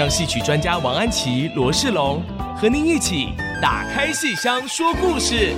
[0.00, 2.22] 让戏曲专家王安琪、罗世龙
[2.56, 5.52] 和您一起打开戏箱说故事。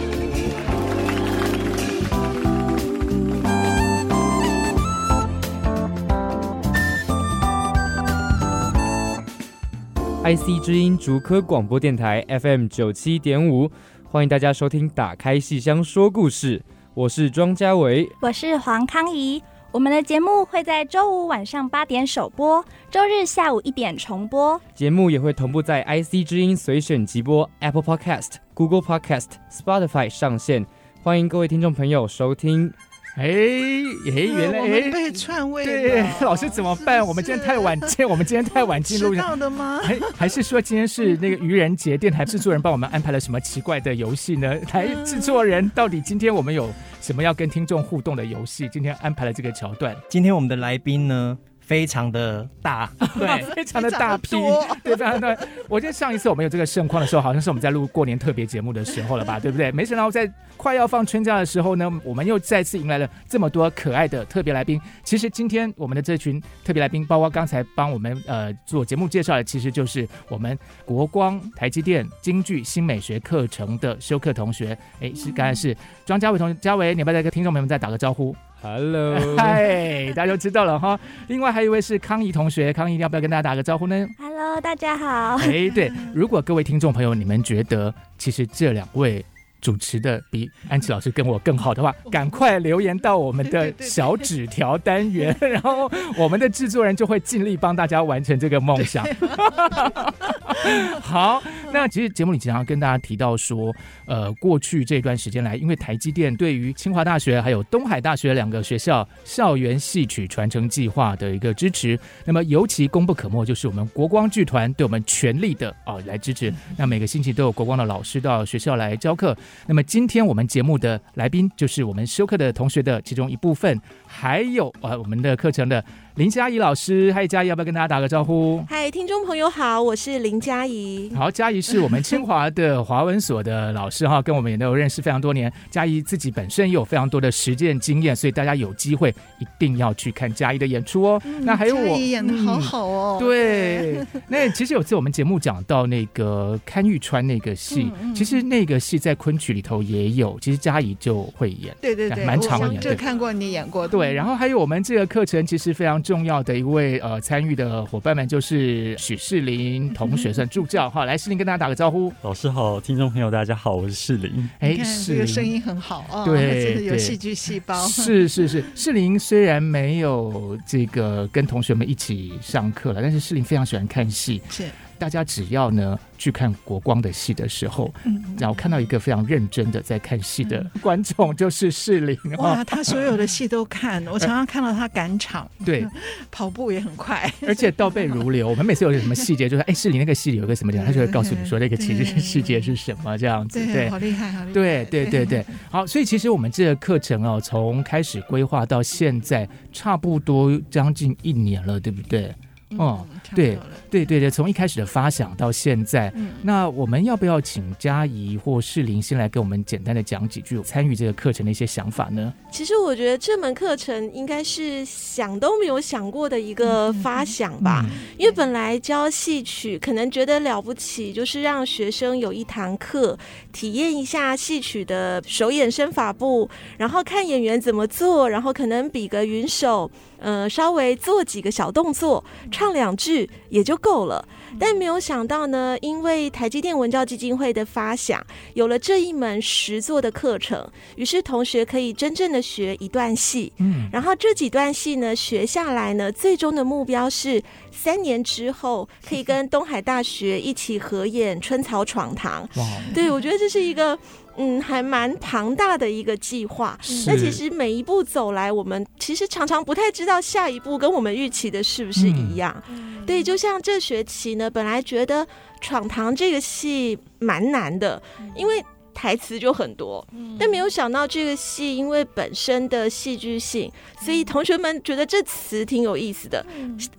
[10.25, 13.71] IC 之音竹科广播电台 FM 九七点五，
[14.11, 16.59] 欢迎大家收听《打开戏箱说故事》，
[16.95, 19.41] 我是庄家维，我是黄康怡。
[19.73, 24.61] 我们的节目会在周五晚上八点首播，周日下午一点重播。
[24.75, 30.67] 节目也会同步在 IC 之音随选即播、Apple Podcast、Google Podcast、Spotify 上线，
[31.03, 32.71] 欢迎各位听众朋友收听。
[33.15, 35.71] 哎，哎，原来哎，被篡位了。
[35.71, 37.07] 对， 老师怎么办？
[37.07, 39.15] 我们今天太晚进，我们今天太晚进入。
[39.15, 39.81] 知道的吗？
[39.83, 41.99] 还还是说今天是那个愚人节？
[41.99, 44.55] 电台制作人帮我们安排了什么奇怪的游戏呢？
[44.73, 46.71] 来，制作人，到底今天我们有
[47.03, 48.67] 什么要跟听众互动的游戏？
[48.73, 49.95] 今天安排了这个桥段。
[50.09, 51.37] 今天我们的来宾呢？
[51.65, 54.37] 非常的大，对， 非常的大批，
[54.85, 55.37] 对，非常的。
[55.69, 59.71] 我记得上一次我们有这个盛况的时候，好像是我们在录过年特别节目的时候了吧，对不对？
[59.73, 64.81] 没想到在快要放春假的时候呢，我们又再次迎来了这么多可爱的特别来宾。
[65.03, 74.77] 其实今天我们的这群特别来宾，包括刚才帮我们呃做节目介绍的，其实就是我们国光台积电京剧新美学课程的修课同学。
[75.01, 80.99] 哎，是刚才是庄家伟同学，家伟，你要不要再跟听众朋友们再打个招呼？Hello，嗨，大家都知道了哈。
[81.27, 85.37] 另外还有一位是康怡同学，康怡要不要跟大家打个招呼呢？Hello，大家好。
[85.39, 89.25] 哎，对，如果各位听众朋友你们觉得其实这两位
[89.63, 99.07] 主持的比安琪老师跟我更好的话，赶快留言到我们的小纸条单元， 然后我们的制作人就会尽力帮大家完成这个梦想。
[101.01, 101.43] 好，
[101.73, 103.75] 那其实节目里经常跟大家提到说，
[104.07, 116.53] 呃，过去这段时间来，因为台积电对于清华大学还有东海大学两个学校校园戏曲传承计划的一个支持，那么尤其功不可没，就是我们国光剧团对我们全力的哦来支持。
[116.77, 119.37] 那每个星期都有国光的老师到学校来教课。
[119.67, 123.81] 那么今天我们节目的来宾就是我们修课的同学的其中一部分，
[124.13, 125.83] 还有呃我们的课程的。
[126.17, 128.63] 林佳怡老师，嗨，佳怡，要不要跟大家打个招呼？
[128.69, 131.11] 嗨，听众朋友好，我是林佳怡。
[131.17, 135.51] 好，佳怡是我们清华的华文所的老师哈，跟我们也都有认识非常多年。
[135.71, 139.09] 佳怡自己本身也有非常多的实践经验，所以大家有机会
[139.39, 141.23] 一定要去看佳怡的演出哦。
[141.25, 143.19] 嗯、那还有我，演的好好哦。
[143.19, 151.75] 嗯、对，那其实有次我们节目讲到那个看玉川那个戏，嗯嗯、其实那个戏在昆曲里头也有，其实佳怡就会演。
[151.81, 152.79] 对对对，蛮常演。
[152.79, 153.89] 就看过你演过。
[153.89, 155.93] 对，然后还有我们这个课程其实非常。
[156.03, 161.05] 重要的一位呃参与的伙伴们就是许世林同学，算助教哈。
[161.05, 162.13] 来，世林跟大家打个招呼。
[162.23, 164.51] 老师好，听众朋友大家好，我是世林。
[164.59, 164.77] 哎，
[165.07, 167.87] 这个声音很好哦，对，真的有戏剧细胞。
[167.87, 174.43] 是是是，世林虽然没有这个跟同学们一起上课了，但是世林非常喜欢看戏。
[174.51, 174.65] 是。
[175.03, 182.17] 大家只要呢去看国光的戏的时候，嗯，然后看到一个非常认真的在看戏的观众，就是世林。
[182.39, 185.85] 哇，他所有的戏都看， 我常常看到他赶场，对，
[186.31, 188.47] 跑步也很快，而且倒背如流。
[188.51, 193.59] 我们每次有什么细节，就是哎，世林那个戏里有个什么地方，他就会告诉你说那个其实细节是什么这样子。
[193.59, 194.53] 对，好厉害，好厉害。
[194.53, 202.33] 对对对对，好，所以其实我们这个课程哦，从开始规划到现在，差不多将近一年了，对不对？
[202.79, 203.59] 哦，对
[203.91, 212.33] 对对对，从一开始的发想到现在，嗯、那我们要不要请嘉怡或世林先来给我们简单的讲几句参与这个课程的一些想法呢？
[212.51, 223.19] 其实我觉得这门课程应该是想都没有想过的一个发想吧，嗯嗯、因为本来教戏曲可能觉得了不起，就是让学生有一堂课
[223.53, 226.49] 体验一下戏曲的手眼身法步，
[226.79, 229.91] 然后看演员怎么做，然后可能比个云手。
[230.23, 234.27] 呃，稍微做几个小动作，唱两句也就够了。
[234.59, 238.25] 但没有想到呢，因为台积电文教基金会的发想，
[238.55, 240.67] 有了这一门实作的课程，
[240.97, 243.51] 于是同学可以真正的学一段戏。
[243.59, 252.47] 嗯，然后这几段戏呢，学下来呢，最终的目标是三年之后可以跟东海大学一起合演《春草闯堂》。
[252.61, 253.99] 哇，对，我觉得这是一个
[254.37, 256.79] 嗯，还蛮庞大的一个计划。
[257.07, 262.63] 那其实每一步走来，我们其实常常不太知道下一步跟我们预期的是不是一样。
[262.69, 265.27] 嗯、对，就像这学期呢，本来觉得
[265.61, 268.03] 闯堂这个戏蛮难的，
[268.37, 268.65] 因为。
[268.95, 270.07] 台词就很多，
[270.39, 276.45] 但没有想到这个戏因为本身的戏剧性，所以同学们觉得这词挺有意思的。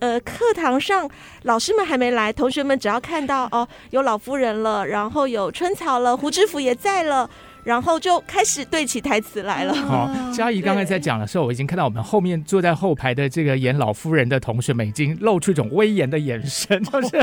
[0.00, 1.08] 呃，课堂上
[1.42, 7.28] 老师们还没来，同学们只要看到哦，有老夫人了，然后有春草了，胡知府也在了。
[7.64, 9.74] 然后就开始对起台词来了。
[9.74, 17.16] 好，佳怡刚才在讲的时候，我已经看到我们后面坐在后排的这个演老夫人的同学们已经露出一种威严的眼神， 就是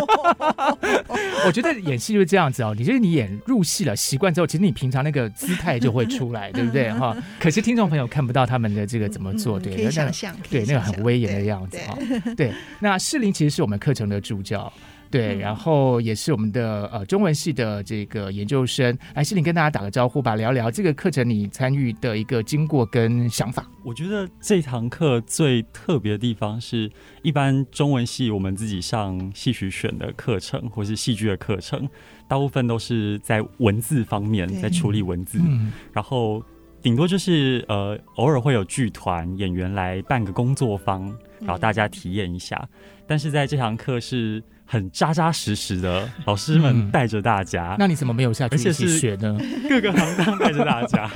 [1.45, 2.73] 我觉得演戏就是这样子哦。
[2.77, 7.15] 你就是你演入戏了，习惯之后，其实你平常那个姿态就会出来，对不对哈？
[7.39, 11.97] 可是听众朋友看不到他们的这个怎么做，对，可以想象，对那个很威严的样子哈。
[12.35, 14.71] 对，那士林其实是我们课程的助教。
[15.11, 23.65] 对，然后也是我们的呃中文系的这个研究生，来士林跟大家打个招呼吧，聊聊这个课程你参与的一个经过跟想法。
[23.83, 26.89] 我觉得这堂课最特别的地方是，
[27.21, 31.87] 一般中文系我们自己上戏曲选的课程或是戏剧的课程，
[32.27, 36.41] 大部分都是在文字方面在处理文字，嗯、然后
[36.81, 44.41] 顶多就是呃偶尔会有剧团演员来办个工作坊，然后大家体验一下，嗯、但是在这堂课是。
[44.63, 47.75] 很扎扎实实的，老师们带着大家、嗯。
[47.77, 49.37] 那你怎么没有下去一起学呢？
[49.67, 51.11] 各个行当带着大家。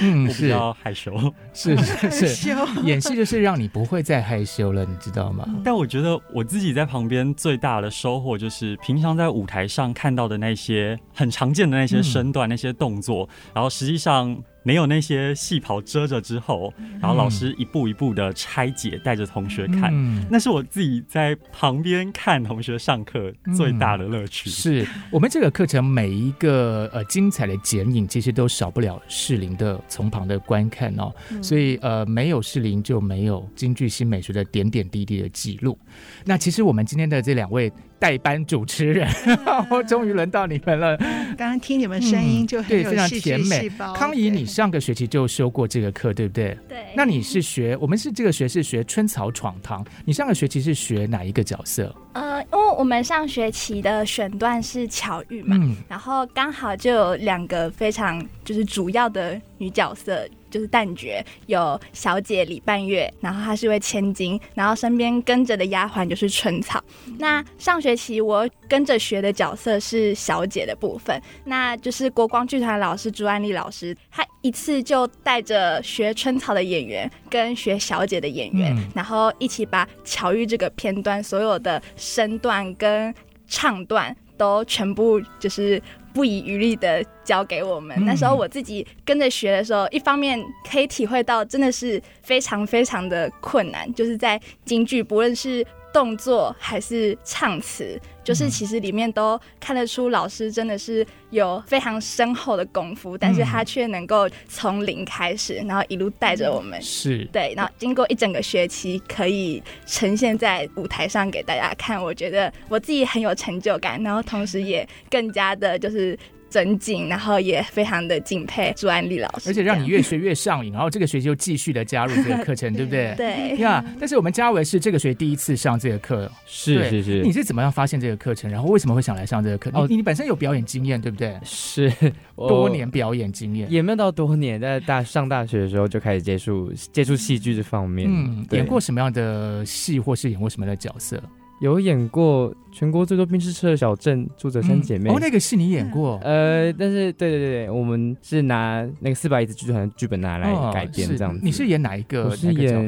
[0.00, 5.46] 嗯， 是比较害羞， 是是是，演戏就是让你不会再害羞了，你知道吗？
[5.62, 14.36] 但我觉得我自己在旁边最大的收获就是，平常在舞台上看到的那些很常见的那些身段、嗯、那些动作，然后实际上。
[14.62, 24.48] 没有那些戏袍遮着之后，然后老师一步一步的拆解，带着同学看，嗯、那是我自己在旁边看同学上课最大的乐趣。
[24.48, 31.12] 嗯、是我们这个课程每一个呃精彩的剪影，其实都少不了士林的从旁的观看哦。
[31.30, 35.76] 嗯、所以呃，没有士林就没有京剧新美学的点点滴滴的记录。
[36.24, 37.72] 那其实我们今天的这两位。
[38.02, 39.08] 代班主持人，
[39.70, 40.96] 我终于轮到你们了。
[40.96, 43.70] 刚刚听你们声音就很有、嗯、对，非常甜美。
[43.94, 46.58] 康怡，你上个学期就修过这个课，对不对？
[46.68, 46.78] 对。
[46.96, 49.86] 那你是学，我们是这个学是学春草闯堂。
[50.04, 51.94] 你上个学期是学哪一个角色？
[52.12, 60.28] 呃，因为我们上学期的选段是巧遇嘛，嗯、然后刚好就有两个非常就是主要的女角色。
[60.52, 66.78] 就是旦角有小姐李半月，然后她是位千金，然后身边跟着的丫鬟就是春草。
[67.18, 83.14] 那上学期我跟着学的角色是小姐的部分，那就是国光剧团老师朱安丽老师，他一次就带着学春草的演员跟学小姐的演员，嗯、然后一起把巧遇这个片段所有的身段跟
[83.48, 85.82] 唱段都全部就是。
[86.14, 87.96] 不遗余力的教给我们。
[88.04, 90.38] 那时候我自己跟着学的时候，一方面
[90.70, 107.24] 可以体会到真的是非常非常的困难，就是在京剧，不论是动作还是唱词，就是其实里面都看得出老师真的是有非常深厚的功夫，但是他却能够从零开始，然后一路带着我们，是。
[107.32, 116.18] 对，然后经过一整个学期可以呈现在舞台上给大家看，我觉得我自己很有成就感，然后同时也更加的就是。
[116.52, 123.14] 尊敬，然后也非常的敬佩朱安丽老师，而且让你越学越上瘾，然后这个学期又继续的加入这个课程， 对不对？
[123.16, 123.82] 对呀。
[123.98, 127.22] 但是我们嘉伟是这个学期第一次上这个课，是是是。
[127.22, 128.50] 你是怎么样发现这个课程？
[128.50, 129.70] 然后为什么会想来上这个课？
[129.72, 131.34] 哦，你本身有表演经验，对不对？
[131.42, 131.90] 是
[132.36, 138.08] 多年表演经验，也没有到多年，在大上大学的时候就开始接触接触戏剧这方面。
[138.10, 141.22] 嗯，演过什么样的戏，或是演过什么样的角色？
[141.62, 146.18] 有演过全国最多冰室车的小镇住着三姐妹、嗯、哦，那个是你演过？
[146.24, 151.40] 呃，但是对对对，我们是拿那个四百椅子剧团的剧本拿来改编这样子、哦。
[151.40, 152.24] 你是演哪一个？
[152.24, 152.84] 我是演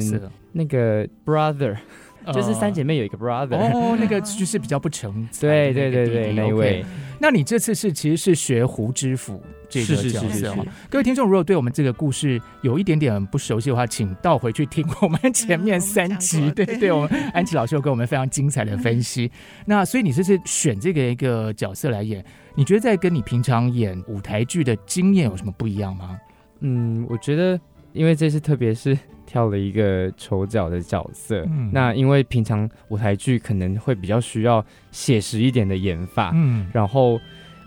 [0.51, 1.77] 那个 brother，、
[2.25, 3.55] 呃、就是三姐妹有一个 brother。
[3.55, 6.83] 哦，那个就是比较不成才对对对对，那一位。
[6.83, 6.85] Okay
[7.19, 10.63] 那你这次是其实是学胡知府这个角色哈？
[10.89, 19.31] 各位听众，如果对我们这个故事有一点点不熟悉的话，请倒回去听我们前面三集，嗯、对对，我们安琪老师有给我们非常精彩的分析。
[19.65, 22.23] 那所以你这次选这个一个角色来演，
[22.55, 26.17] 你觉得在跟你平常演舞台剧的经验有什么不一样吗？
[26.59, 27.59] 嗯，我觉得
[27.93, 37.19] 因为这次特别是挑了一个丑角的角色，嗯、那因为平常舞台剧可能会比较需要写实一点的演法，嗯，然后。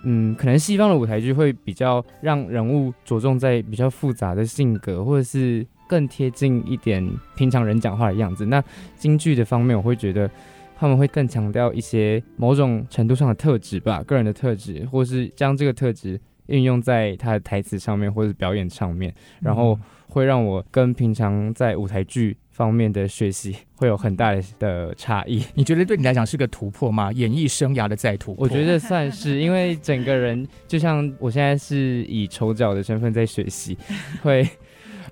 [0.04, 8.46] 嗯，可能西方的舞台剧会比较让人物着重在比较复杂的性格，或者是更贴近一点平常人讲话的样子。
[8.46, 8.62] 那
[8.96, 10.30] 京剧的方面，我会觉得
[10.78, 19.76] 他们会更强调一些某种程度上的特质吧，个人的特质，或是将这个特质运用在他的台词上面或者表演上面，然后
[20.18, 25.42] 会让我跟平常在舞台剧方面的学习会有很大的差异。
[25.54, 27.12] 你觉得对你来讲是个突破吗？
[27.12, 28.44] 演艺生涯的再突破？
[28.44, 33.78] 我觉得算是，因为整个人就像我现在是以丑角的身份在学习，
[34.22, 34.46] 会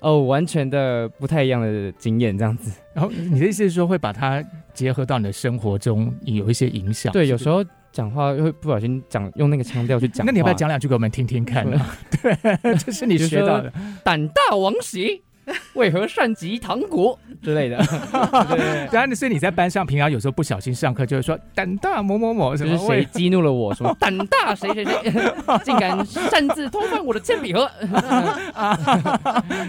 [0.01, 2.71] 哦完全的不太一样的经验这样子。
[2.93, 7.11] 然后你的意思是说会把它结合到你的生活中，有一些影响？
[7.13, 7.63] 对，有时候。
[7.97, 11.83] 讲话会不小心讲用那个腔调去讲，那你要不要讲两句给我们听听看呢？
[12.21, 12.37] 对，
[12.77, 13.73] 这是你学到的。
[14.03, 15.19] 胆大王邪，
[15.73, 17.81] 为何善及糖果之类的？
[19.15, 25.23] 所以你在班上平常有时候不小心上课就会说胆大某某某，就是谁激怒了我，说胆大谁谁谁
[25.63, 27.69] 竟敢擅自偷翻我的铅笔盒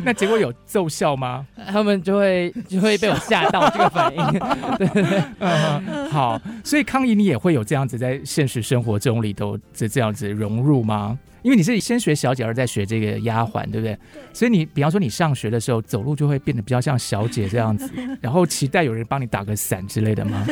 [0.04, 1.46] 那结果有奏效吗？
[1.70, 4.24] 他们就会就会被我吓到这个反应。
[4.76, 11.18] 对，嗯，好，所以康怡你也会有这样子在现实生活中里头这这样子融入吗？
[11.48, 13.98] 因为你是先学小姐，而再学这个丫鬟，对不对？
[14.34, 17.90] 所以你比方说你上学的时候走路就会变得比较像小姐这样子，
[18.20, 20.46] 然后期待有人帮你打个伞之类的吗？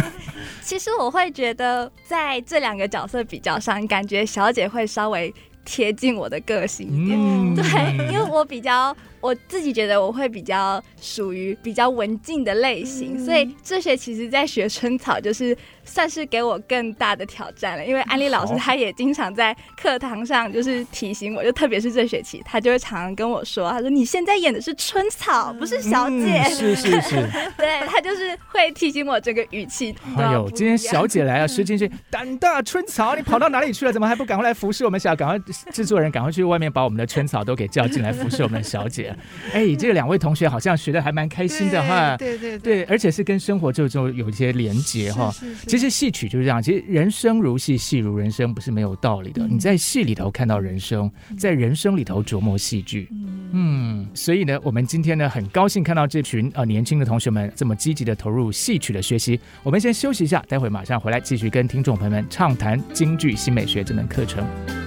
[0.60, 5.32] 其实我会觉得在这两个角色比较上，感觉小姐会稍微
[5.64, 8.94] 贴近我的个性一点，嗯、对，因为我比较。
[9.24, 17.86] 我自己觉得我会比较属于比较文静的类型，嗯、所以这学其实在学春草就是算是给我更大的挑战了。
[17.86, 26.42] 因为安利老师他也经常在课堂上就是提醒我，就特别是这学期，他就会常常跟我说：“他说你现在演的是春草，不是小姐。
[26.42, 27.16] 嗯”是是是，
[27.56, 29.96] 对，他就是会提醒我这个语气。
[30.18, 33.92] 哎呦，今天小姐来了，失敬去胆大春草，你跑到哪里去了？
[33.92, 35.14] 怎么还不赶快来服侍我们小？
[35.16, 35.38] 赶快
[35.72, 39.13] 制作人赶快去外面把我们的春草都给叫进来服侍我们小姐。
[39.52, 45.34] 哎，这个两位同学好像学的还蛮开心的哈，对对对，对，而且是跟生活就就有一些连结哈。
[45.66, 49.42] 其实戏曲就是这样，其实人生如戏，戏如人生，不是没有道理的。
[49.44, 59.38] 嗯、你在戏里头看到人生，在人生里头琢磨戏剧，嗯，嗯，所以呢，我们今天呢很高兴看到这群啊、呃、年轻的同学们这么积极的投入戏曲的学习。
[59.62, 64.83] 我们先休息一下，待会马上回来继续跟听众朋友们畅谈京剧新美学这门课程。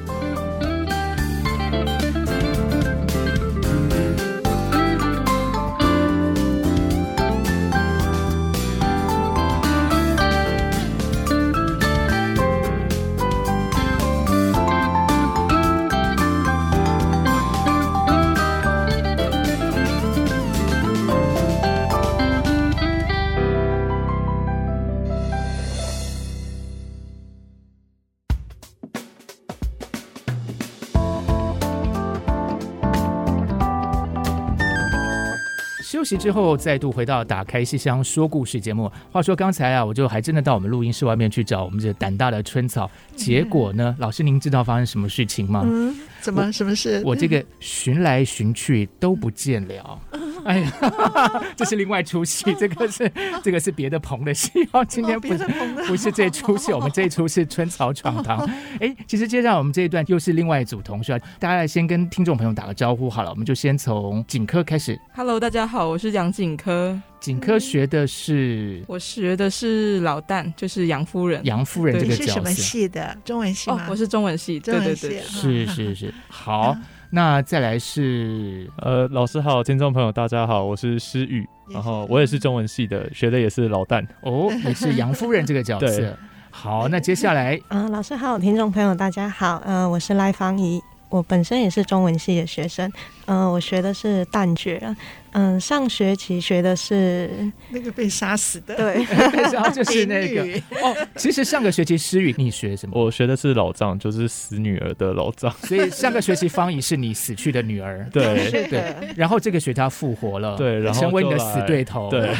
[36.07, 38.89] 息之后，再度回到打开戏箱说故事节目。
[39.11, 45.63] 话说刚才啊，我就还真的到我们录音室外面去找我们这胆大的春草，结果呢，老师您知道发生什么事情吗？
[45.65, 47.01] 嗯，怎么什么事？
[47.03, 49.99] 我这个寻来寻去都不见了。
[50.47, 50.71] 哎呀，
[51.57, 53.11] 这是另外出戏， 这个是
[53.43, 54.83] 这个是别的棚的戏哦。
[54.85, 55.45] 今天不是
[55.87, 58.49] 不是这出戏， 我们这一出是春草闯堂。
[58.79, 64.97] 哎，其实接下来我们这一段又是另外一组同学，大家来先跟听众朋友打个招呼好了，我们就先从景科开始。
[65.13, 66.97] Hello，大家好，我是杨景科。
[67.19, 71.43] 景科学的是，我学的是老旦，就是杨夫人。
[71.43, 73.17] 杨夫人这个角色是什么戏的？
[73.25, 73.83] 中文系吗？
[73.85, 76.77] 哦，我是中文系，对对对，是是是，好。
[77.09, 84.05] 那再来是呃，老师好，听众朋友大家好，我是诗雨，然后我也是中文系的，学的也是老旦。
[84.21, 86.17] 哦，也是杨夫人这个角色。
[86.51, 92.91] 好，那接下来， 嗯、呃，老师好，听众朋友大家好，嗯、呃，我是赖芳怡，我本身也是中文系的学生，
[93.27, 94.95] 嗯、呃，我学的是旦角。
[95.33, 97.29] 嗯，上学期学的是
[97.69, 99.03] 那个被杀死的， 对，
[99.51, 100.41] 然后就是那个
[100.81, 100.95] 哦。
[101.15, 102.99] 其实上个学期诗雨你学什么？
[102.99, 105.51] 我学的是老丈，就是死女儿的老丈。
[105.61, 108.95] 所以上个学期方怡是你死去的女儿，对对。
[109.15, 112.33] 然后这个学期她复活了，对，然后成为你的死对头，对，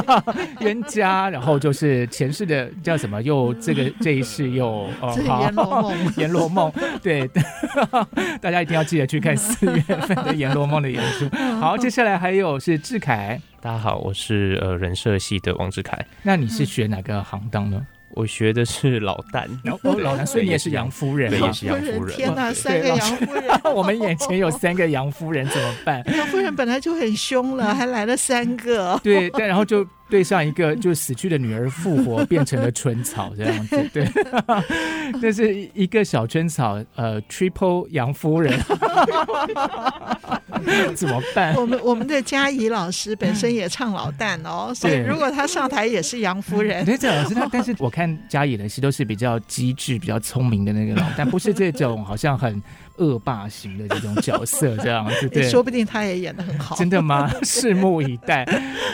[0.60, 1.28] 冤家。
[1.28, 3.20] 然后就是前世的叫什么？
[3.20, 7.28] 又这个这一世又哦，好，阎罗梦，阎罗梦，对，
[8.40, 11.28] 大家一定要记得去看四月份的阎罗梦的演出。
[11.60, 12.58] 好，接下来还有。
[12.58, 16.04] 是志凯，大家好，我是呃人设系的王志凯。
[16.22, 17.86] 那你是学哪个行当呢？
[18.12, 22.16] 我学的是老旦，哦，老旦，所以你也是杨夫人，对，也是杨夫人。
[22.16, 23.44] 天哪，三个杨夫人，
[23.74, 26.02] 我们眼前有三个杨夫人，怎么办？
[26.16, 28.98] 杨夫人本来就很凶了，还来了三个。
[29.04, 33.76] 对，但然后就对上一个，就死去的女儿复活变成了春草这样子。
[33.92, 34.08] 对，
[35.20, 38.58] 这是一个小春草，呃，Triple 杨夫人。
[40.94, 41.54] 怎么办？
[41.54, 46.84] 我们我们的嘉怡老师本身也唱老旦哦，所以如果他上台也是杨夫人。
[46.84, 52.60] 对，这老师他，但是我看嘉怡的戏都是比较机智、比较聪明的那个老旦，不是这种好像很。
[52.98, 56.76] 恶霸型的这种角色，这样子 对，说不定他也演的很好。
[56.76, 57.30] 真的吗？
[57.42, 58.44] 拭目以待。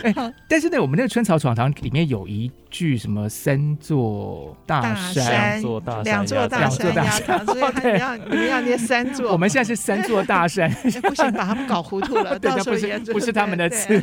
[0.02, 0.14] 哎，
[0.48, 9.32] 但是呢，我们那个春草闯堂里面有一句什么“三座大山，两座大山，两座大山”，所以你们要你们要念三座。
[9.32, 10.70] 我们现在是三座大山，
[11.02, 12.38] 不行，把他们搞糊涂了。
[12.38, 14.02] 对，不是不是他们的词，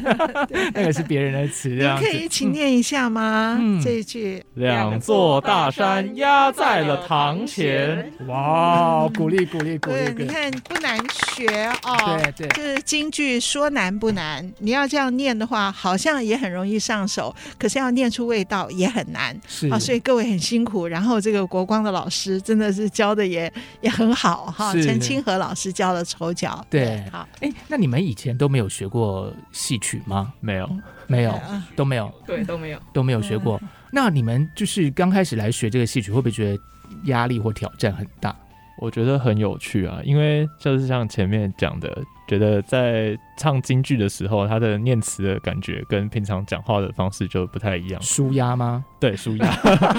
[0.74, 1.70] 那个是别人的词。
[1.70, 3.60] 你可以一起念一下吗？
[3.84, 9.91] 这一句“两座大山压在了堂前”，哇，鼓励鼓励鼓励。
[9.92, 10.98] 对，你看不难
[11.36, 12.18] 学哦。
[12.18, 19.40] 对对，就是京剧说难不难，你要这样念的话，好像也很容易上手，可是要念出味道也很难。
[19.48, 20.88] 是啊，所以各位很辛苦。
[20.88, 24.74] 然后这个国光的老师真的是教的也也很好哈。
[24.74, 26.66] 陈清和老师教的丑角。
[26.70, 27.28] 对，好。
[27.40, 30.34] 哎，那你们以前都没有学过戏曲吗？
[30.40, 30.70] 没有，
[31.08, 31.40] 没有，
[31.76, 32.14] 都没有。
[32.26, 33.62] 对，都没有，都没有学过。
[33.92, 36.60] 那你们就是刚开始来学这个戏曲，会不会觉得
[37.06, 38.36] 压力或挑战很大？
[38.82, 48.02] 我觉得很有趣啊，因为就是像前面讲的，觉得在唱京剧的时候，他的念词的感觉跟平常讲话的方式就不太一样。
[48.02, 48.84] 舒压吗？
[49.00, 49.56] 对，舒压。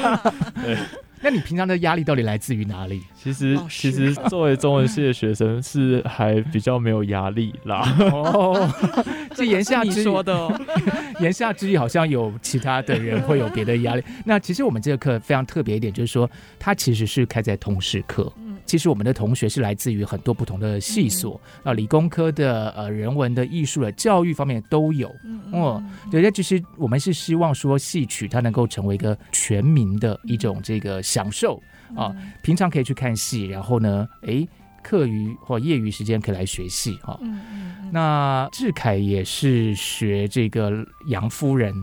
[0.64, 0.76] 对。
[1.24, 3.00] 那你平常的压力到底来自于哪里？
[3.14, 7.96] 其实，其实作为中文系的学生是还比较没有压力啦。
[8.10, 8.68] 哦，
[9.32, 10.60] 这言下之意说的，
[11.22, 14.02] 言下之意好像有其他的人会有别的压力。
[14.24, 18.32] 那其实我们这个课非常特别一点，就是说它其实是开在通识课。
[18.72, 25.14] 其实我们的同学是来自于很多不同的系所，啊，理工科的、呃，人文的、艺术的、教育方面都有。
[25.52, 31.62] 哦，对，那其实我们是希望说戏曲它能够成为一个全民的一种这个享受
[31.94, 34.48] 啊，平常可以去看戏，然后呢，哎，
[34.82, 37.20] 课余或业余时间可以来学戏哈。
[37.92, 40.72] 那志凯也是学这个
[41.08, 41.74] 杨夫人。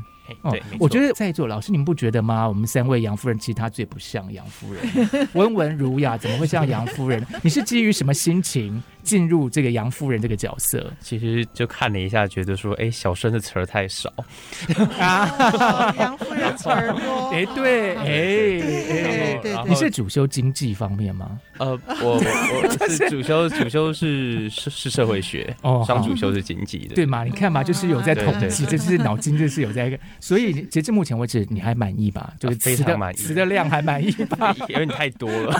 [0.41, 2.48] 哦，我觉得在座老师，你们不觉得吗？
[2.48, 7.25] 我们三位杨夫人，其实她最不像杨夫人， 温文儒雅，怎么会像杨夫人？
[7.41, 10.92] 你是基于什么心情进入这个杨夫人这个角色？
[11.01, 14.13] 其实就看了一下，觉得说，哎，小生的词儿太少
[15.00, 21.39] 啊，杨夫人词儿多，哎，对，哎，对，你是主修经济方面吗？
[21.58, 27.24] 呃，我我 是主修主修是是是社会学，哦，双主修是经济的，对嘛？
[27.24, 32.34] 你看嘛，就是有在统计，这是脑筋就是有在一个，所以截至目前为止，你还满意吧？
[32.39, 34.56] 就是非常满意，词的量还满意吧？
[34.69, 35.56] 因为你太多了，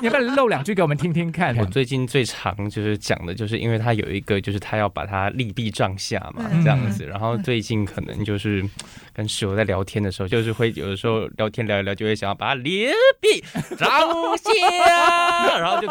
[0.00, 1.56] 你要不要漏两句给我们听听看？
[1.56, 7.04] 我最近最常就是讲的，就是因为他有一个，就是他要把它利弊账下嘛，这样子。
[7.04, 8.64] 然后最近可能就是
[9.12, 12.86] 跟室友在聊天的时候，就是会有的时候聊天聊一聊，就会想要把它利
[13.20, 13.42] 弊
[13.76, 13.88] 账
[14.36, 15.58] 下。
[15.58, 15.86] 然后就，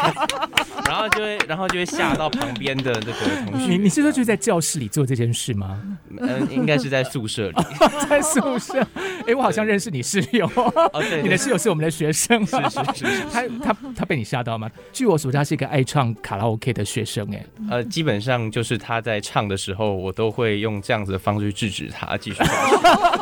[0.86, 3.68] 然后就会，然后就会吓到旁边的那个同学。
[3.68, 5.82] 你你是说就在教室里做这件事吗？
[6.20, 7.56] 嗯，应该是在宿舍里，
[8.10, 8.86] 在宿舍。
[9.28, 10.46] 哎，我好像认识你室友。
[10.56, 12.46] 哦，对，你的室友是我们的学生。
[12.46, 13.06] 是是是。
[13.32, 14.70] 他他他被你吓到吗？
[14.92, 17.28] 据我所知，他是一个爱唱卡拉 OK 的学生。
[17.34, 22.38] 哎，呃，基本上就是他在唱的时候，我都会用这样子的方式去制止他继续。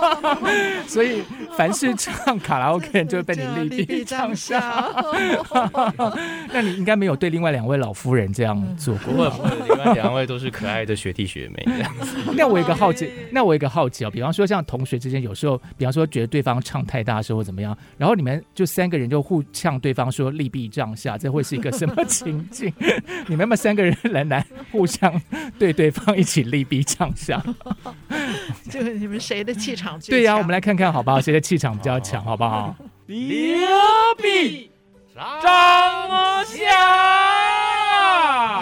[0.87, 1.23] 所以，
[1.57, 4.85] 凡是唱卡拉 OK 就会被你利弊唱下。
[6.51, 9.13] 那你应该没有对另外两位老夫人这样做过。
[9.13, 12.15] 不会不会，另外两位都是可爱的学弟学妹这样子。
[12.35, 22.73] 那我有一个好奇，那我有一个好奇哦，比方说像同学之间，有时候，比方说觉得对方唱太大声或怎么样，然后你们就三个人就互呛对方说利弊账下，这会是一个什么情境？
[23.27, 25.21] 你们有没有三个人来来互相
[25.57, 27.41] 对对方一起利弊账下？
[28.69, 30.19] 就是你们谁的气场最强？
[30.19, 31.19] 对呀、啊，我们来看看好不好？
[31.21, 32.75] 谁的气场比较强， 好不好？
[33.07, 33.17] 刘
[34.21, 34.69] 比。
[35.41, 36.63] 张下，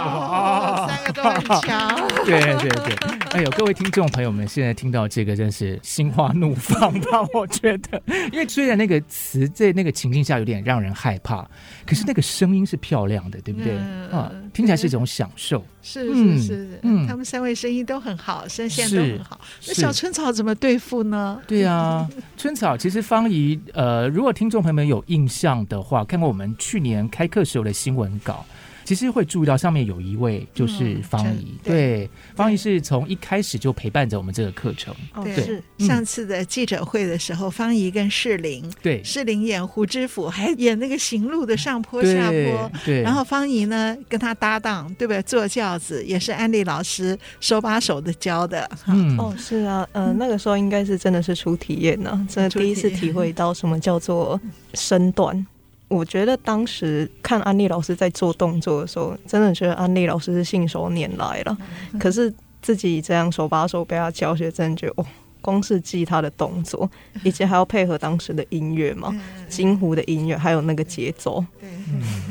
[0.07, 0.86] 哇，三个
[1.17, 2.07] 都很强。
[2.25, 2.95] 对对对，
[3.31, 7.27] 哎呦，各位听众朋友们，现在听到这个真是心花怒放吧？
[7.33, 8.01] 我觉得，
[8.31, 11.47] 因为虽然那个词在那个情境下有点让人害怕，
[11.85, 13.73] 可是那个声音是漂亮的，对不对？
[13.73, 15.63] 嗯、啊，听起来是一种享受。
[15.81, 19.39] 是是是，嗯，他们三位声音都很好，声线都很好。
[19.65, 21.41] 那小春草怎么对付呢？
[21.47, 28.45] 对啊，春草其实方怡，呃，如果听众朋友们有印象的话，看过我们去年开课时候的新闻稿。
[28.87, 34.95] 其实会注意到上面有一位就是方怡，嗯、对，方怡是从一开始就陪伴着我们这个课程。
[35.25, 45.21] 对，对是上次的记者会的时候，方怡跟世玲，对，世玲演胡知府，还演那个行路的上坡下坡，对，对然后方怡呢跟他搭档，对不对？
[45.23, 48.69] 坐轿子也是安利老师手把手的教的。
[48.87, 54.39] 嗯，哦，是啊，呃，那个时候应该是真的是初体验呢，真的第一次体会到什么叫做
[54.75, 55.45] 身段。
[55.87, 61.57] 我觉得当时看安利老师在做动作的时候，真的觉得安利老师是信手拈来了。
[61.99, 65.05] 可是自己这样手把手被他教学，真的觉得哦。
[65.41, 66.89] 光是记他的动作，
[67.23, 69.15] 以及还要配合当时的音乐嘛，
[69.47, 71.43] 金湖的音乐，还有那个节奏，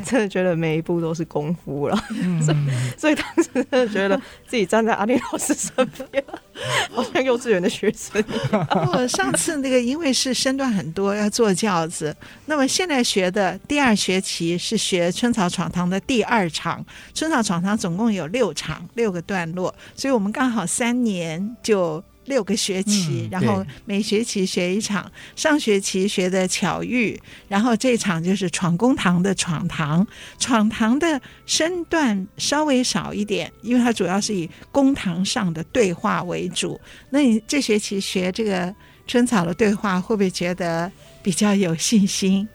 [0.05, 1.97] 真的觉得每一步都是功夫了。
[2.45, 2.57] 所以，
[2.97, 5.73] 所以当时真的觉得自己站在阿丽老师身
[6.11, 6.23] 边，
[6.93, 8.23] 好像幼稚园的学生。
[8.93, 12.15] 我上次那个因为是身段很多，要坐轿子，
[12.47, 16.85] 那么现在学的第二学期是学春草闯堂的第二场。
[17.15, 22.03] 春草闯堂总共有六场，六个段落，所以我们刚好三年就。
[22.27, 25.11] 六个学期，然后每学期学一场。
[25.35, 30.07] 上学期学的巧遇，然后这场就是闯公堂的闯堂。
[30.39, 36.81] 闯堂的身段稍微少一点，因为它主要是以公堂上的对话为主。
[37.11, 38.75] 那你这学期学这个
[39.07, 40.91] 春草的对话，会不会觉得
[41.23, 42.47] 比较有信心？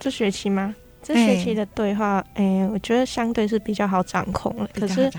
[0.00, 0.74] 这学期吗？
[1.02, 4.68] 这学期的对话，哎，哎，我觉得相对是比较好掌控了。
[4.74, 5.10] 可是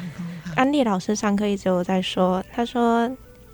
[0.55, 3.09] 安利老师上课一直有在说，他说。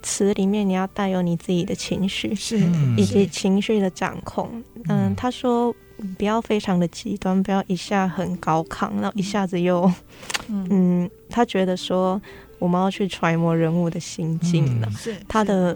[0.06, 2.60] 词里面你要带有你自己的情绪，是
[2.96, 4.64] 以及情绪的掌控。
[4.88, 5.76] 嗯，他说
[6.16, 9.92] 不要非常的极端，不要一下很高亢，然后一下子又，
[10.48, 12.22] 嗯，他觉得说
[12.60, 14.88] 我们要去揣摩人物的心境了。
[14.92, 15.76] 是他的，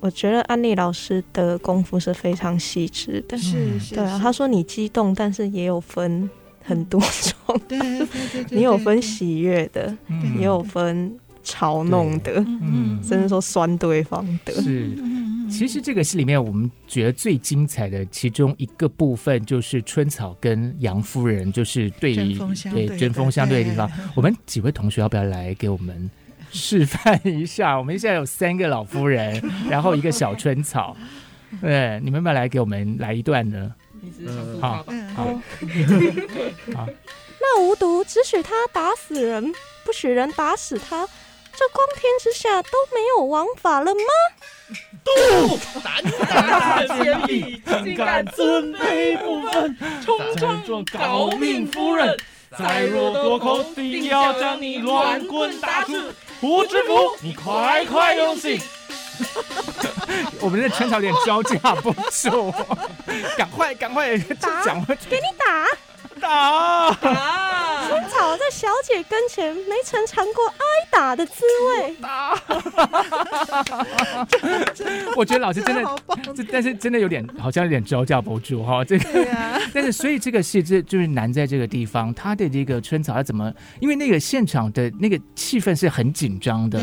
[0.00, 3.38] 我觉得安利老师的功夫是非常细致的。
[3.38, 6.28] 是，对啊，他说你激动，但是也有分
[6.64, 7.00] 很多
[7.46, 7.78] 种，对，
[8.50, 9.96] 你有分喜悦的，
[10.36, 11.16] 也有分。
[11.44, 14.52] 嘲弄的，嗯，甚至说酸对方的。
[14.54, 14.90] 是，
[15.50, 22.38] 其实这个戏里面，我们觉得最精彩的其中一个部分，就是春草跟杨夫人，就是对于
[22.70, 23.90] 对针锋相对的地方。
[24.14, 26.10] 我们几位同学要不要来给我们
[26.50, 27.76] 示范一下？
[27.78, 30.96] 我们现在有三个老夫人， 然后一个小春草，
[31.60, 33.74] 对，你们要不要来给我们来一段呢？
[34.60, 35.40] 好，好，
[36.74, 36.88] 好。
[37.44, 39.52] 那无毒只许他打死人，
[39.84, 41.06] 不许人打死他。
[41.56, 44.00] 这光天之下都没有王法了吗？
[45.04, 52.16] 度胆大坚毅，竟敢尊卑不分，冲撞诰命夫人，
[52.56, 55.92] 再若多口，定要将你乱棍打出
[56.40, 57.16] 胡知府！
[57.20, 58.60] 你快快用刑！
[60.40, 62.54] 我们的春草有点招架不住，
[63.36, 64.16] 赶快赶快
[64.64, 65.66] 讲，给你打。
[66.22, 66.94] 打！
[67.88, 70.54] 春草在小姐跟前没曾尝过挨
[70.90, 71.42] 打的滋
[71.76, 71.94] 味。
[72.00, 72.38] 打！
[75.16, 75.82] 我觉得老师真的，
[76.34, 78.82] 这但是真的有点好像有点招架不住哈。
[78.86, 79.26] 这个，
[79.74, 83.52] 但是所以这个戏这就是难在这个地方，他的这个春草要怎么？
[83.80, 86.80] 因为那个现场的那个气氛是很紧张的，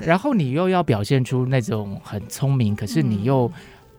[0.00, 3.52] 然后你又要表现出那种很聪明，可是你又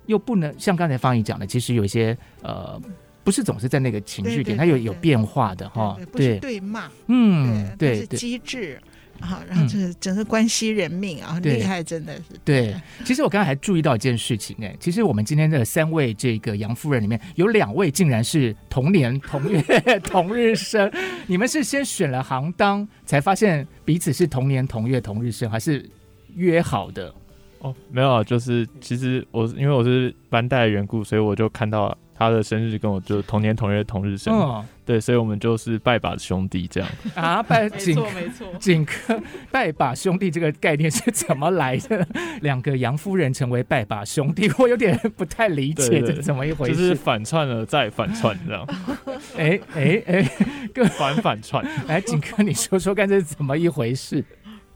[0.08, 2.82] 又不能像刚才方怡讲的，其实有一些呃。
[3.30, 5.96] 不是总是在那个情绪点，它有有变化的哈。
[6.12, 8.82] 不是对骂，嗯，对，是机智
[9.20, 12.24] 啊，然后这整个关系人命啊，厉害真的是。
[12.44, 12.74] 对，
[13.06, 19.62] 其实我刚才还注意到一件事情哎，其实我们今天的三位这个杨夫人里面有两位竟然是同年同月
[20.04, 20.92] 同日生，
[21.28, 25.88] 你们是先选了行当才发现彼此是同年同月同日生，还是
[26.34, 27.14] 约好的？
[27.60, 31.96] 哦，没有啊，就是其实我因为我是班代的缘故，所以我就看到。
[32.20, 37.42] 他的生日跟我就同年同月同日生，哦、对，所以我们就是拜把兄弟这样啊。
[37.42, 39.18] 拜，没错没错，景哥
[39.50, 42.06] 拜把兄弟这个概念是怎么来的？
[42.44, 46.76] 两个杨夫人成为拜把兄弟，我有点不太理解这是怎么一回事。
[46.76, 48.68] 就是反串了再反串这样。
[49.38, 50.32] 哎哎哎，
[50.74, 51.66] 更反反串。
[51.88, 54.22] 来， 景哥你说说看这是怎么一回事？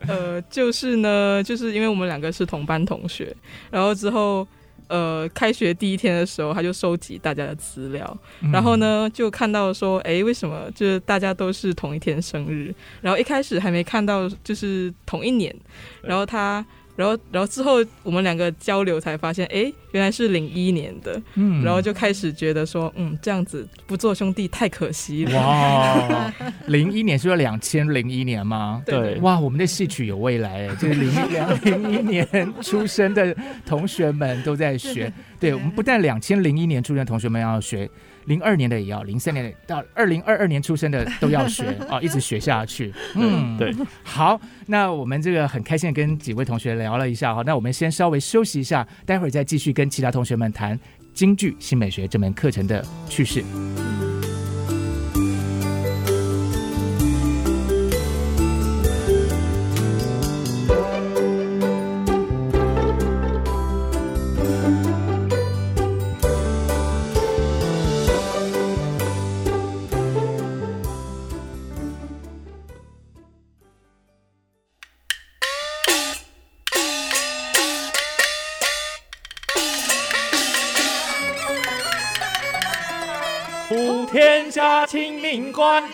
[0.08, 3.36] 呃，就是呢，就是因为我们两个是同班同学，
[3.70, 4.48] 然后之后。
[4.94, 12.72] 呃，开学第一天的时候，他就收集大家的资料，嗯、然后呢，就看到说，哎，为什么就是大家都是同一天生日？
[13.02, 15.56] 然后一开始还没看到就是同一年，
[16.04, 16.64] 然后他。
[16.96, 25.40] 然后，然后之后我们两个交流才发现，哎，原来是零一年的，嗯，然后就开始觉得说，嗯，这样子不做兄弟太可惜了。
[25.40, 26.34] 哇，
[26.68, 28.82] 零一年是说两千零一年吗？
[28.86, 37.90] 对，哇，我们的戏曲有未来， 就是零两零一年出生的同学们都在学，对，我们不但两千零一年出生的同学们要学。
[38.26, 42.94] 零二年的也要，零三年的到二零二二年出生的都要学 啊，一直学下去。
[43.16, 43.74] 嗯，对。
[44.04, 50.80] 好，那我们这个很开心的跟几位同学聊了一下哈，那我们先稍微休息一下，待会儿再继续跟其他同学们谈
[51.14, 53.44] 京剧新美学这门课程的趣事。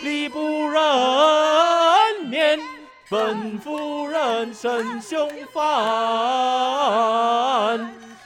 [0.02, 0.80] 礼不忍
[2.28, 2.58] 面，
[3.08, 5.62] 本夫人身凶犯，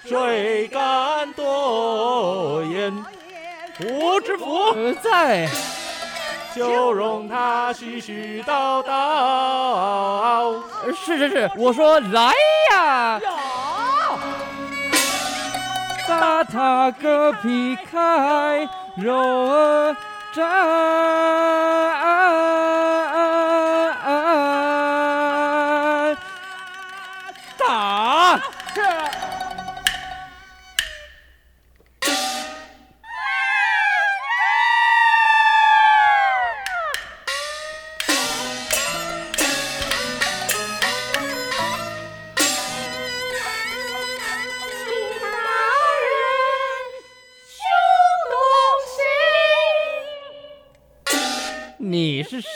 [0.04, 2.92] 谁敢多言？
[3.76, 5.48] 胡知府在，
[6.54, 10.62] 就容他絮絮叨叨。
[10.94, 12.32] 是是是，我说来
[12.72, 13.20] 呀！
[16.06, 19.96] 把他个劈开，肉儿
[20.35, 20.75] star.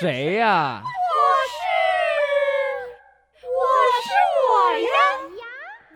[0.01, 0.83] 谁呀、啊？
[0.85, 0.88] 我
[1.57, 3.51] 是，我
[4.05, 4.09] 是
[4.44, 4.88] 我呀。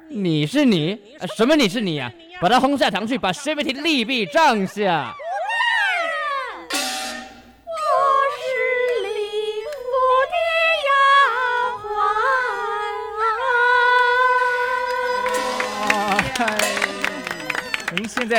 [0.09, 0.99] 你是你？
[1.37, 2.41] 什么你是你呀、啊？
[2.41, 5.15] 把他轰下堂去，把薛飞亭立毙杖下。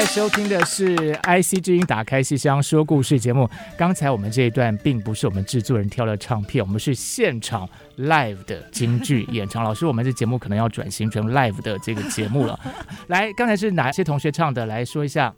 [0.03, 3.49] 在收听的是 IC 之音打开戏箱说故事节目。
[3.77, 7.65] 刚才我们这一段并不是我们制作人挑的唱片，我们是现场
[7.97, 9.63] live 的京剧演唱。
[9.63, 12.59] 老师，我们这节目可能要转型成 live 的这个节目了。
[13.07, 14.65] 来，刚才是哪些同学唱的？
[14.65, 15.33] 来说一下。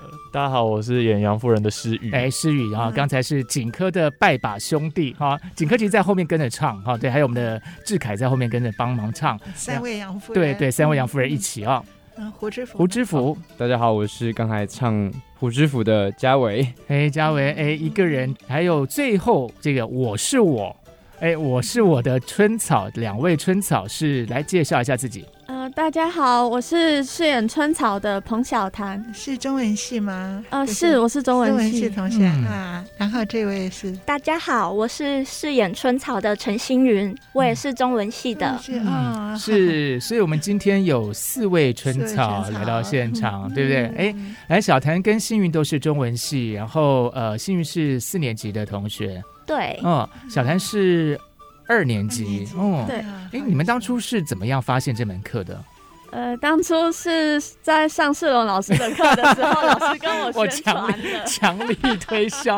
[0.00, 2.10] 呃，大家好，我是演杨夫人的诗雨。
[2.10, 9.38] 哎，诗雨啊，刚才是景科的拜把兄弟哈，景科其实在后面跟着唱哈，对，还有我们的志凯在后面跟着帮忙唱。
[9.54, 11.80] 三位杨夫人，对对，三位杨夫人一起啊。
[11.84, 11.92] 嗯，
[12.36, 16.66] 胡知府，胡知府，大家好，我是刚才唱胡知府的嘉伟。
[16.88, 20.74] 哎，嘉伟，哎，一个人，还有最后这个我是我，
[21.20, 25.24] 哎，我是我的春草，两位春草是来介绍一下自己。
[25.48, 30.44] 呃，大家好，我是饰演春草的彭小谭，是中文系吗？
[30.50, 32.84] 呃，是，我是中文系，中文系同学、嗯、啊。
[32.98, 38.46] 然后这位是，大家好，我是饰演春草的陈星云，我也是中文系的。
[38.46, 43.86] 嗯、是啊、嗯，是，所以我们今天有四位春草来到现场，对不对？
[43.96, 51.18] 哎、嗯，来，小谭跟星云都是中文系，然后呃，星云是四年级的同学，对，嗯，小谭是。
[51.68, 52.96] 二年级，哦，对，
[53.30, 55.62] 哎，你们当初是怎么样发现这门课的？
[56.10, 62.56] 呃，当初是在上世龙老师的课的时候，老师跟我宣传的， 强力推销，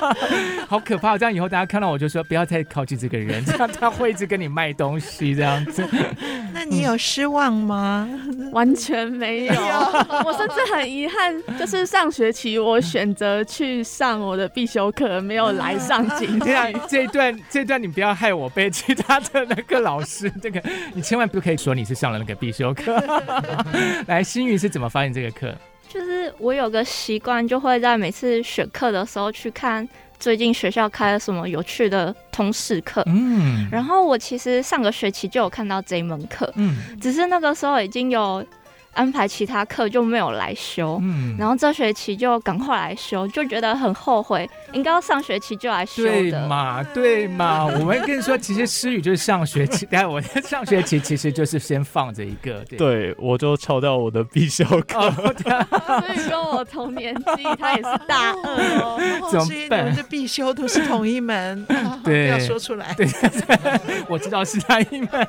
[0.66, 1.16] 好可怕！
[1.18, 5.86] 这样以后大家看到我就说不要再靠近这个人，这样他会一直跟你卖东西这样子。
[6.52, 8.08] 那你有失望吗？
[8.10, 9.54] 嗯、完全没有，
[10.24, 16.50] 我甚至很遗憾，就是上学期我选择去上我的必修课，没有来上京剧。
[16.88, 20.62] 这一段，这一段你不要害我被其他的那个老师，这个
[20.94, 23.02] 你千万不可以说你是上了那个必修课。
[24.06, 25.54] 来，星云是怎么发现这个课？
[25.88, 29.88] 就是我有个习惯，就会在每次选课的时候去看
[30.18, 33.02] 最近学校开了什么有趣的通识课。
[33.06, 38.44] 嗯，然后我其实上个学期就有看到这一门课，嗯，只是那个时候已经有。
[38.94, 46.10] 安排其他课就没有来修，嗯，然后这学期就赶快来修，就觉得很后悔，应该要上学期就来修的。
[46.10, 55.34] 对嘛，对嘛，我们跟你说，其实诗雨就是上学期， 但我在上学期其实就是先放着一个，对，对我就抽到我的必修课，哦、
[56.00, 58.98] 所以跟我同年纪，他也是大二哦，
[59.30, 59.80] 怎么办？
[59.80, 61.64] 我们的必修都是同一门，
[62.02, 63.06] 对，不要说出来，对，
[64.08, 65.28] 我知道是他一门，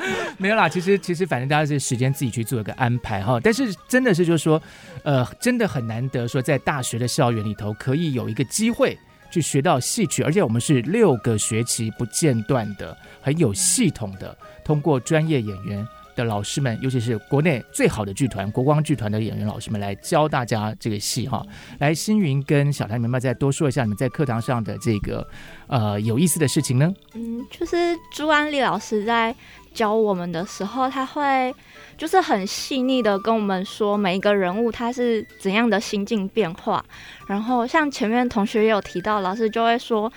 [0.38, 2.96] 没有啦，其实其实反正大家是时间自己去做一个安。
[3.02, 4.60] 排哈，但是真的是就是说，
[5.04, 8.98] 呃，真的很难得说在大学的校园里头可以有一个机会
[9.30, 21.44] 去学到戏曲，而且我们是六个学期不间断的，很有系统的，通过专业演员的老师们，尤其是国内最好的剧团国光剧团的演员老师们来教大家这个戏哈。
[21.78, 25.26] 来，星云跟小谭，你们再多说一下你们在课堂上的这个
[25.66, 26.92] 呃有意思的事情呢？
[27.14, 27.76] 嗯，就是
[28.12, 29.34] 朱安丽老师在
[29.72, 31.54] 教我们的时候，他会。
[31.98, 36.82] 就是很细腻的跟我们说每一个人物他是怎样的心境变化，
[37.26, 40.10] 然后像前面同学也有提到，老师就会说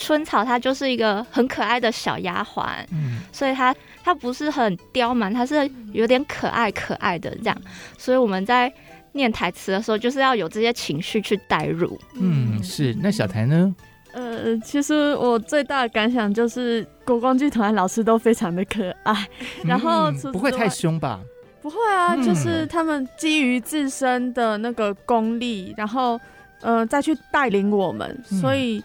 [0.00, 7.56] 春草她就是一个很可爱的小丫鬟，嗯，所以她她不是很刁蛮，她是有点可爱可爱的这样，
[7.98, 8.72] 所以我们在
[9.12, 11.98] 念台词的时候就是要有这些情绪去带入。
[12.14, 12.96] 嗯，是。
[13.00, 13.74] 那小台呢？
[14.12, 19.28] 呃，其实我最大的感想就是国光剧团老师都非常的可爱，
[19.64, 21.20] 然后、嗯、不会太凶吧？
[21.62, 26.18] 不会啊，就是他们基于自身的那个功力，然后
[26.62, 28.82] 呃，再去带领我们，所以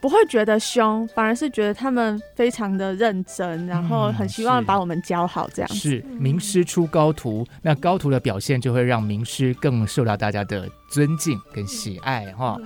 [0.00, 5.74] 不会觉得凶，反而是觉得他们非常的认真，然后很希望把我们教好这样子。
[5.74, 12.56] 是名师出高徒，那高徒的表现就会让名师更受到大家的尊敬跟喜爱哈。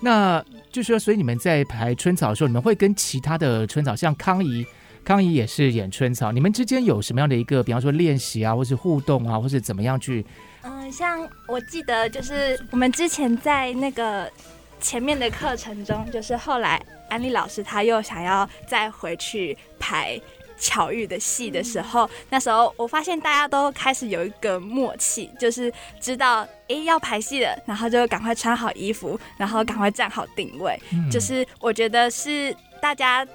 [0.00, 4.64] 那就是说，所以你们在排春草的时候，你们会跟其他的春草，像康怡，
[5.04, 10.24] 康怡也是演春草，你们之间有什么样的一个，比方说练习啊，或是互动啊，或是怎么样去？
[10.62, 14.30] 嗯，像我记得就是我们之前在那个
[14.80, 20.20] 前面的课程中，就是后来安利老师他又想要再回去排
[20.58, 30.78] 巧遇的戏的时候，那时候我发现大家都开始有一个默契，就是知道诶、欸、要排戏了，然后就赶快穿好衣服，然后赶快站好定位，
[31.10, 33.26] 就是我觉得是大家。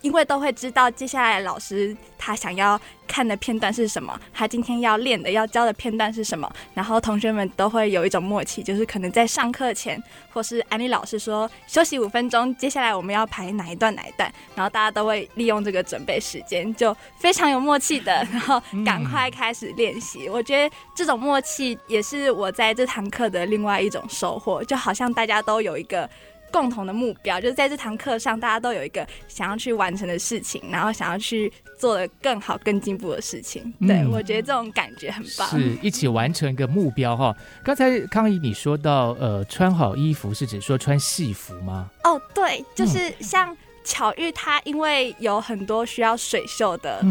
[0.00, 10.00] 因为都会知道接下来老师他想要看的片段是什么，他今天要练的要教的片段是什么，然后同学们都会有一种默契，就是可能在上课前，
[10.32, 20.28] 或是安利老师说休息五分钟，接下来我们要排哪一段哪一段，然后大家都会利用这个准备时间，就非常有默契的，然后赶快开始练习。
[20.28, 26.08] 我觉得这种默契也是我在这堂课的另外一种收获，就好像大家都有一个。
[26.50, 33.72] 共同的目标就是在这堂课上，大家都有一个想要去完成的事情，然后想要去做的更好、更进步的事情。
[33.80, 37.36] 对、嗯、我觉得这种感觉很棒，是一起完成一个目标哈。
[37.62, 41.90] 刚才康怡你说到，呃，穿好衣服是指说穿戏服吗？
[42.04, 47.04] 哦，对，就是像巧遇，他因为有很多需要水袖的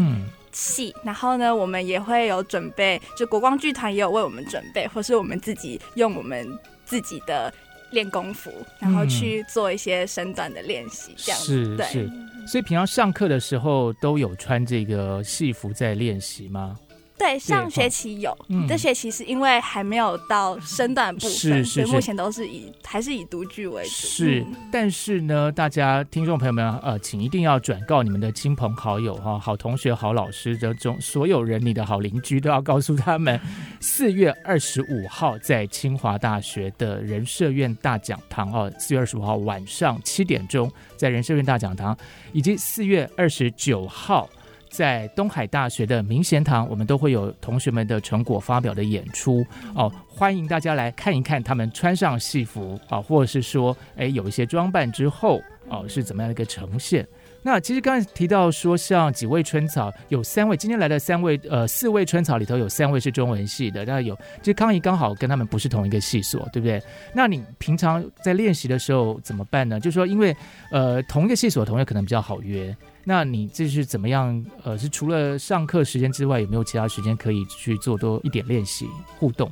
[0.52, 6.46] 戏，嗯、然后呢，我们也会有准备，就国光剧团也有为我们准备，或是我们自己用我们
[6.84, 7.52] 自己的。
[7.90, 11.46] 练功夫，然后去做一些身段的练习，这样子。
[11.46, 12.10] 是对是，
[12.46, 16.76] 所以平常上课的时候都有穿这个戏服在练习吗？
[17.18, 23.90] 对，上学期有，嗯、这学期是因为还没有到身段部分，是是是，所以目前都是以还是以读剧为主。
[23.90, 33.40] 是，嗯、但是呢，大家听众朋友们，呃，请一定要转告你们的亲朋好友哈，好同学、好老师这种所有人，你的好邻居都要告诉他们，
[33.80, 41.96] 四月二十五号在清华大学的人社院大讲堂哦，四月二十五号晚上七点钟在人社院大讲堂，
[42.32, 44.28] 以及四月二十九号。
[44.70, 57.06] 在东海大学的明贤堂，我们都会有同学们的成果发表的演出哦，欢迎大家来看一看他们穿上戏服啊，或者是说，哎，有一些装扮之后哦，是怎么样的一个呈现？
[57.40, 66.82] 那其实刚才提到说，像几位春草，有三位今天来的三位，呃，四位春草里头有三位是中文系的，那有，其实康怡刚好跟他们不是同一个系所，对不对？
[67.14, 69.78] 那你平常在练习的时候怎么办呢？
[69.78, 70.36] 就是说，因为
[70.70, 72.76] 呃，同一个系所的同学可能比较好约。
[73.08, 74.44] 那你这是怎么样？
[74.64, 78.86] 呃，是除了上课时间之外，有没有其他时间可以去做多一点练习
[79.18, 79.50] 互动？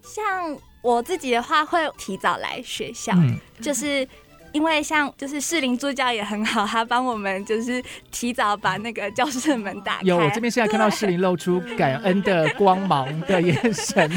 [0.00, 0.24] 像
[0.80, 4.06] 我自己的话，会提早来学校，嗯、就是
[4.54, 10.02] 因为像就是士林助教也很好，他帮我们就是提早把那个教室的门打开。
[10.04, 14.08] 有，我这边现在看到士林露出感恩的光芒的眼神，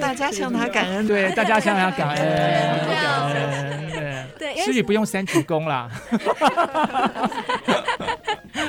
[0.00, 4.06] 大家向他感恩，对，大家向他感恩，感恩，对。
[4.38, 5.90] 对，诗雨不用三鞠躬啦。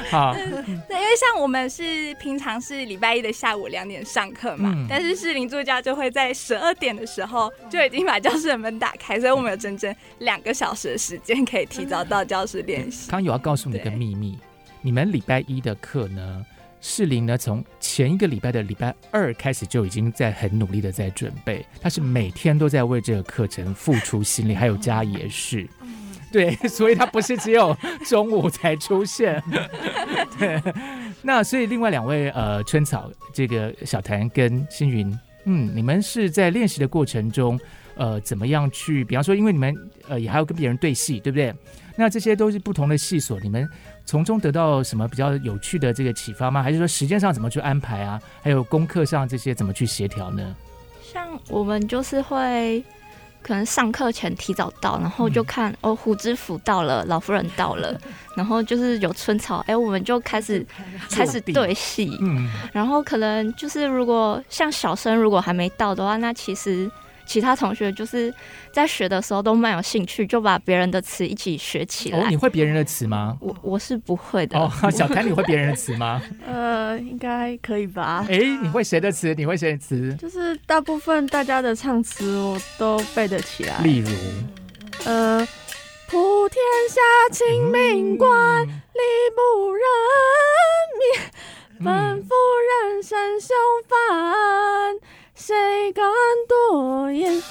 [0.10, 13.10] 好，对，因为像我们是平常是礼拜一的下午两点上课嘛，嗯、但是士林助教就会在十二点的时候就已经把教室的门打开，所以我们有整整两个小时的时间可以提早到教室练习。
[13.10, 14.38] 康有要告诉你一个秘密，
[14.82, 16.46] 你们礼拜一的课呢？
[16.80, 25.68] 世林呢，从前一个礼拜的礼拜二开始就已经在很努力的在准备，他是每天都在为这个课程付出心力，还有加也是，
[26.32, 29.42] 对，所以他不是只有中午才出现。
[30.38, 30.62] 对，
[31.24, 37.60] 那所以另外两位呃春草，这个小谭跟星云，嗯，你们是在练习的过程中，
[37.98, 39.04] 呃，怎么样去？
[39.04, 39.76] 比方说，因为你们
[40.08, 41.54] 呃也还要跟别人对戏，对不对？
[42.00, 43.68] 那这些都是不同的戏所，你们
[44.06, 46.62] 从中得到什么比较有趣的这个启发吗？
[46.62, 48.22] 还是说时间上怎么去安排啊？
[48.44, 50.56] 还有功课上这些怎么去协调呢？
[51.02, 52.84] 像我们就是会
[53.42, 58.00] 可能上课前提早到，然后就看、嗯、哦，胡知府到了，老夫人到了，
[58.38, 60.64] 然后就是有春草，哎，我们就开始
[61.10, 66.88] 开始对戏，嗯，然后可能就是如果像小生如果还没到的话，那其实。
[67.28, 68.34] 其他同学就是
[68.72, 72.20] 在学的时候都蛮有兴趣，就把别人的词一起学起来。
[72.20, 73.38] 哦，你会别人的词吗？
[73.42, 74.58] 我我是不会的。
[74.58, 76.22] 哦， 小谭，你会别人的词吗？
[76.48, 78.26] 呃，应该可以吧。
[78.30, 79.36] 哎，你会谁的词？
[79.36, 80.16] 你会谁的词？
[80.16, 83.78] 就是大部分大家的唱词我都背得起来。
[83.80, 84.10] 例如，
[85.06, 85.46] 呃，
[86.08, 86.60] 普天
[86.90, 87.02] 下
[87.34, 89.82] 清明观，礼、嗯、不人
[90.98, 91.22] 民，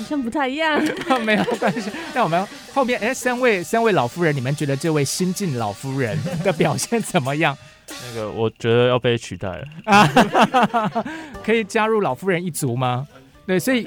[0.09, 0.81] 像不太一样。
[1.25, 1.91] 没有关系。
[2.15, 7.57] 那我们后面哎，三位三位老夫人，你们觉得这位新晋老夫人的表现怎么样？
[7.89, 11.05] 那个我觉得要被取代了啊，
[11.45, 13.07] 可以加入老夫人一族吗？
[13.47, 13.87] 对，所以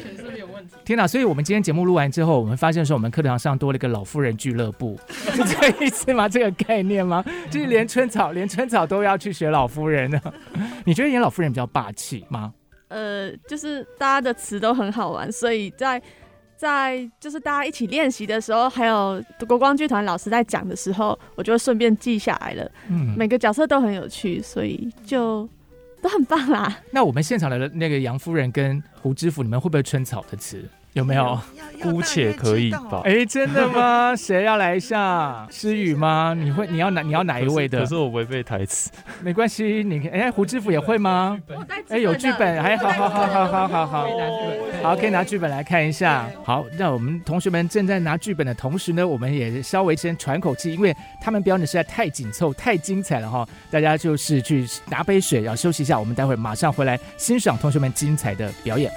[0.86, 1.06] 天哪！
[1.06, 6.30] 所以我们今天节目录完之后，我们发现说我们课堂上多了一个老夫人俱乐部，是 这个意思吗？
[6.30, 7.22] 这个概念吗？
[7.52, 10.22] 就是连春草，连春草都要去学老夫人呢？
[10.86, 12.54] 你觉得演老夫人比较霸气吗？
[12.90, 16.02] 呃，就是大家的词都很好玩，所以在
[16.58, 22.72] 在就是大家一起练习的时候，还有国光剧团老师在讲的时候，我就顺便记下来了。
[22.90, 25.50] 嗯，每个角色都很有趣，所以就。
[26.02, 26.80] 都很棒啦！
[26.92, 30.64] 那我们现场的那个杨夫人跟胡知府，你们会不会春草的词？
[30.94, 31.40] 有没有？
[31.82, 33.02] 姑且可以吧。
[33.06, 34.14] 哎，真的吗？
[34.18, 35.48] 谁要来一下？
[35.50, 36.36] 诗雨吗？
[36.38, 36.68] 你会？
[36.68, 37.02] 你要哪？
[37.02, 37.80] 你要哪一位的？
[37.80, 38.90] 可是我违背台词。
[39.22, 41.40] 没关系，你哎，胡知府也会吗？
[41.88, 44.08] 哎，有剧本，哎，好好好好好好好，
[44.84, 46.30] 好，可以拿剧本来看一下。
[46.44, 53.48] 好，那我们同学们正在拿剧本的同时呢，我们也稍微先喘口气，因为他们表演的实在太紧凑、太精彩了哈。
[53.72, 58.92] 大家就是去拿杯水，然后休息一下，我们待会马上回来欣赏同学们精彩的表演。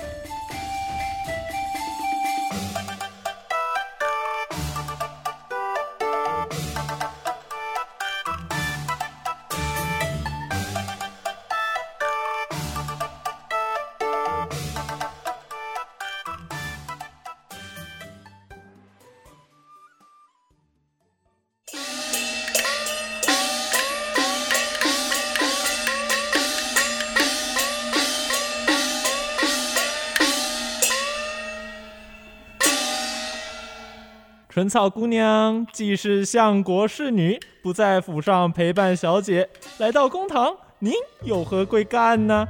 [34.62, 42.46] 春草姑娘既是相国侍女，不在府上陪伴小姐，来到公堂，您有何贵干呢？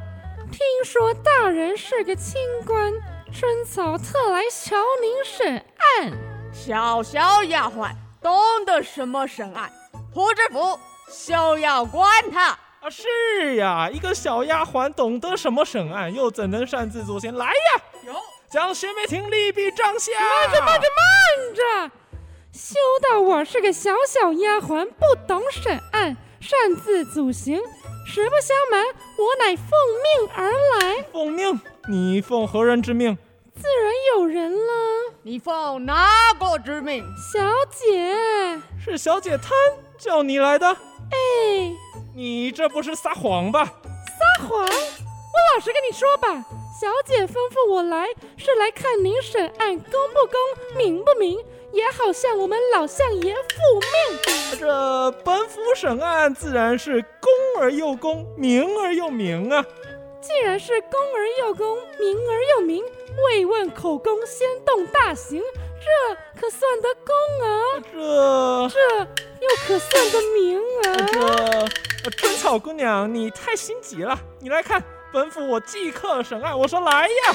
[0.51, 2.93] 听说大人是个清官，
[3.33, 6.13] 春草特来瞧您审案。
[6.53, 7.91] 小小丫鬟
[8.21, 9.73] 懂得什么审案？
[10.13, 10.79] 胡知府
[11.11, 12.49] 休要管他。
[12.51, 17.35] 啊，是呀，一个小丫鬟懂得什么审案，又怎能擅自作奸？
[17.35, 17.83] 来呀！
[18.05, 18.13] 有。
[18.51, 20.13] 将薛梅亭立毙杖下。
[20.21, 21.95] 慢着，慢着，慢着！
[22.53, 27.59] 休道我是个小小丫鬟，不懂审案，擅自阻行。
[28.07, 28.85] 实不相瞒，
[29.17, 29.67] 我乃奉
[30.03, 31.03] 命而来。
[31.11, 31.59] 奉命？
[31.89, 33.17] 你奉何人之命？
[33.55, 34.73] 自然有人了。
[35.23, 37.03] 你奉哪个之命？
[37.33, 37.41] 小
[37.71, 38.61] 姐。
[38.79, 39.51] 是小姐贪
[39.97, 40.69] 叫你来的？
[40.69, 41.73] 哎，
[42.15, 43.65] 你这不是撒谎吧？
[43.65, 44.59] 撒谎？
[44.61, 44.67] 我
[45.55, 46.45] 老实跟你说吧。
[46.79, 51.39] 小姐吩咐我来，是来看您审案公不公，明不明，
[51.73, 54.59] 也好向我们老相爷复命。
[54.59, 59.65] 这本府审案自然是公而又公，明而又明啊。
[60.21, 62.85] 既然是公而又公，明而又明，
[63.27, 65.43] 未问口供先动大刑，
[65.81, 67.15] 这可算得公
[67.45, 67.83] 啊？
[67.93, 68.99] 这这
[69.41, 71.69] 又可算得明啊？
[72.05, 74.83] 这春草姑娘，你太心急了，你来看。
[75.13, 77.35] 本府我即刻审案，我说来呀！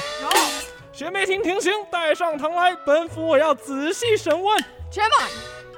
[0.98, 4.64] 有，薛梅婷停刑，带上堂来，本府我要仔细审问。
[4.90, 5.28] 且慢，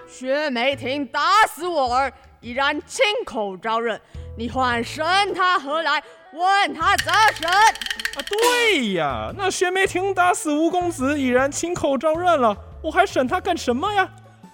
[0.08, 2.10] 薛梅婷打死我儿，
[2.40, 4.00] 已然亲口招认，
[4.38, 5.04] 你唤审
[5.34, 6.02] 他何来？
[6.32, 7.50] 问他怎审？
[7.50, 14.08] 啊，对呀，那薛梅婷打死吴公子，已然亲口招认了，我还审他干什么呀？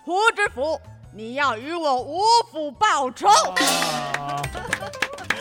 [0.05, 0.81] 胡知府，
[1.15, 3.29] 你要与我吴府报仇！
[3.29, 4.43] 啊、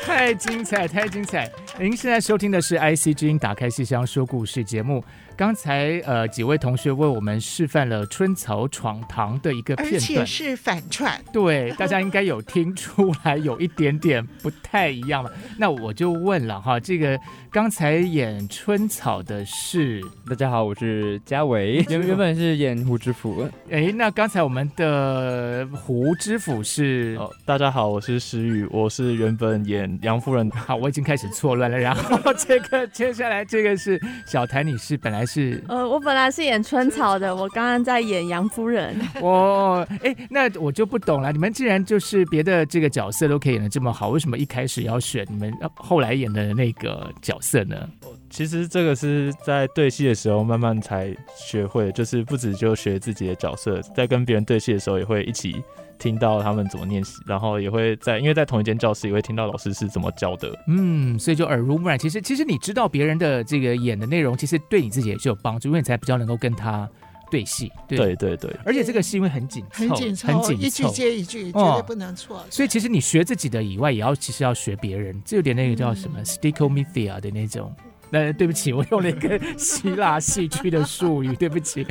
[0.06, 1.51] 太精彩，太精彩！
[1.80, 5.03] 您现在收听的是 IC 之音打开戏箱说故事节目。
[5.36, 11.20] 刚才呃几位同学为我们示范了春草闯堂的一个片段，而且是反串。
[11.34, 15.34] 对，大家应该有听出来有一点点不太一样了。
[15.58, 17.20] 那我就问了哈，这个
[17.56, 23.49] 刚才演春草的是，大家好，我是嘉伟， 原原本是演胡知府。
[23.72, 30.51] 哎，那刚才我们的胡知府是，哦，大家好，我是石宇，我是原本演杨夫人。
[30.51, 31.78] 好，我已经开始错乱了。
[31.78, 33.97] 然后这个接下来这个是
[34.28, 35.26] 小谭女士，本来。
[35.26, 38.93] 是呃，我本来是演春草的，我刚刚在演杨夫人。
[39.24, 41.32] 哦，哎，那我就不懂了。
[41.32, 47.89] 你们既然就是别的这个角色都可以演的这么好，为什么一开始要选你们后来演的那个角色呢？
[48.30, 55.56] 其实这个是在对戏的时候慢慢才学会，就是不止就学自己的角色，在跟别人对戏的时候也会一起。
[55.98, 60.54] 听到他们怎么练习，然后也会在，因为在同一间教室，也会听到老师是怎么教的。
[60.68, 61.98] 嗯，所以就耳濡目染。
[61.98, 66.88] 其实，其实你知道别人的这个演的内容，其实对你自己也是有帮助，因为你才比较能够跟他
[67.30, 67.71] 对戏。
[67.88, 68.59] 对对对，对。
[68.65, 72.39] 而且这个戏因为很紧凑，很紧凑，很紧凑，一句接一句，绝对不能错。
[72.39, 72.45] 哦。
[72.49, 77.73] 所以其实你学自己的以外，也要其实要学别人，这有点那个叫什么 stichomythia 的那种。
[78.11, 81.86] 那，对不起，我用了一个希腊戏剧的术语，对不起。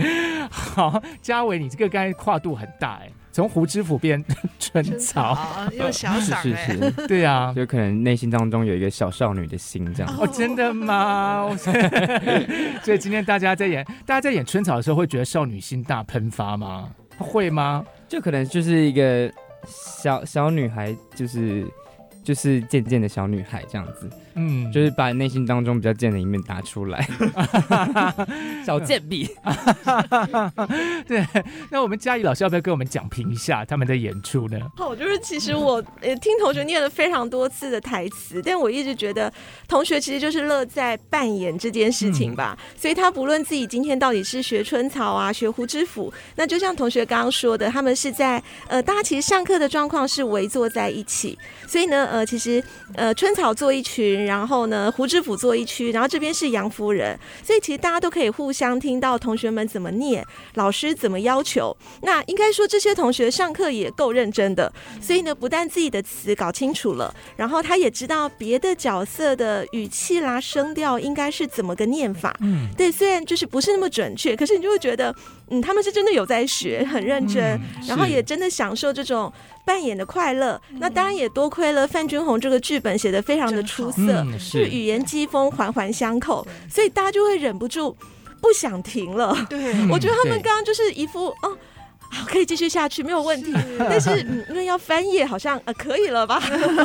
[0.49, 4.25] 好，嘉伟，你这个刚才跨度很大哎，从胡知府变
[4.61, 5.37] 春草，
[5.73, 10.17] 又小嗓是是是， 对啊，就可能内心当中有一个小少女的心这样。
[10.17, 11.51] 哦，真的吗？
[12.85, 16.89] 所以今天大家在演，大家在演春草的时候，会觉得少女心大喷发吗？
[17.19, 17.85] 会吗？
[18.09, 19.29] 就可能就是一个
[19.67, 21.67] 小小女孩，就是。
[22.23, 27.07] 就是渐渐的小女孩这样子，嗯，就是把内心当中比较贱的一面打出来，
[28.65, 29.29] 小贱婢。
[31.07, 31.27] 对，
[31.71, 34.59] 那我们嘉怡老师要不要跟我们讲评一下他们的演出呢？
[34.77, 39.33] 好，就是其实我呃听同学念了非常多次的台词，但我一直觉得
[39.69, 42.57] 同学其实就是乐在扮演这件事情吧。
[42.59, 52.05] 嗯、所以他不论自己今天到底是学春草啊，学胡知府，那就像同学刚刚说的，他们是在呃，大家其实上课的状况是围坐在一起，所以呢。
[52.15, 52.63] 呃，其实，
[52.95, 61.77] 呃，春草做一群，然后呢，胡志府坐一区，然后这边是杨夫人，所以其实大家都可以互相听到同学们怎么念，老师怎么要求。
[62.03, 72.37] 那应该说这些同学上课也够认真的，所以呢，不但自己的词搞清楚了，然后他也知道别的角色的语气啦、声调应该是怎么个念法。
[72.41, 75.15] 嗯，对，虽然就是不是那么准确，可是你就会觉得，
[75.49, 79.33] 嗯，他们是真的有在学，很认真，嗯、然后也真的享受这种。
[79.67, 84.69] 扮演的快乐，那当然也多亏了范君宏这个剧本写的非常的出色，嗯、是。
[84.69, 87.97] 语言机锋环环相扣，所以大家就会忍不住
[88.43, 89.35] 不想停了。
[89.49, 91.57] 对，我觉得他们刚刚就是一副哦，
[92.15, 96.41] 好， 可以继续下去没有问题，是 但是嗯，因为要翻页，好像呃可以了吧？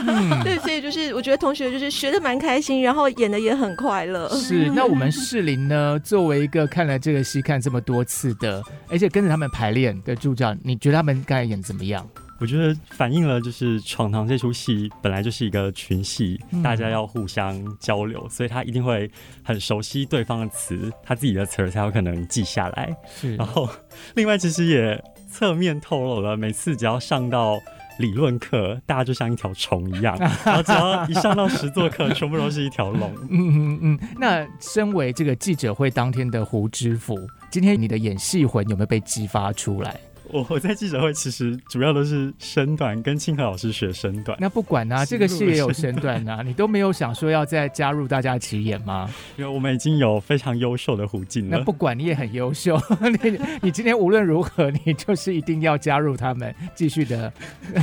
[0.07, 4.27] 嗯、 对，所以就是我觉得同学就是学的蛮开心，然后演的也很快乐。
[4.29, 12.07] 是，那我们士林呢，作为一个看了这个戏看这么多次的，而且跟着他们排练的助教，你觉得他们刚才演怎么样？
[12.41, 19.11] 我觉得反映了就是《闯堂》这出戏本来就是一个群戏，嗯、大家要互相交流，所以他一定会
[19.43, 22.95] 很熟悉对方的词，他自己的词儿才有可能记下来。
[23.13, 23.67] 是，然后
[24.15, 27.59] 另外其实也侧面透露了，每次只要上到
[27.99, 33.13] 理论课，大家就像一条虫一样， 然后只要一上到实作课，全部都是一条龙。
[33.29, 33.99] 嗯嗯嗯。
[34.17, 37.19] 那身为这个记者会当天的胡知府，
[37.51, 39.99] 今天你的演戏魂有没有被激发出来？
[40.31, 44.37] 我我在记者会其实主要都是身段，跟清河老师学身段。
[44.39, 49.09] 那不管啊，这个戏也有身段啊，你都没有想说要再加入大家一起演吗？
[49.37, 51.57] 因为我们已经有非常优秀的胡静了。
[51.57, 52.79] 那不管你也很优秀，
[53.23, 57.31] 你你今天无论如何，你就是一定要加入他们，继续的。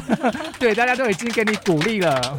[0.58, 2.38] 对，大家都已经给你鼓励了。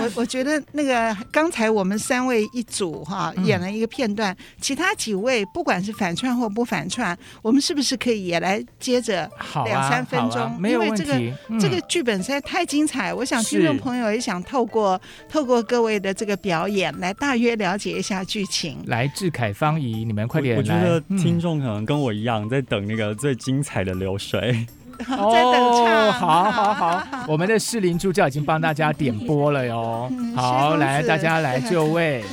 [0.00, 9.28] 我我觉得那个刚才我们三位一组哈演了一个片段，嗯、其他几位不管是反串或不反串，我们是不是可以也来接着
[9.64, 10.40] 两三分钟？
[10.40, 11.14] 啊啊、因为这个、
[11.48, 18.78] 嗯、这个剧本实在太精彩，我想听众朋友也想透过透过各位的这个表演来大约了解一下剧情。
[18.86, 20.58] 来，志凯、方怡，你们快点来！
[20.58, 24.66] 我觉得听众可能跟我一样在等那个最精彩的流水。
[25.08, 30.10] 哦，好好好，我们的士林助教已经帮大家点播了哟。
[30.34, 32.24] 好，来，大家来就位。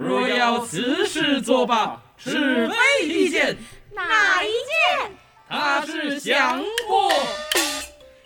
[0.00, 3.56] 若要此事作罢，是非一件。
[3.94, 5.12] 哪一件？
[5.48, 7.08] 他是降祸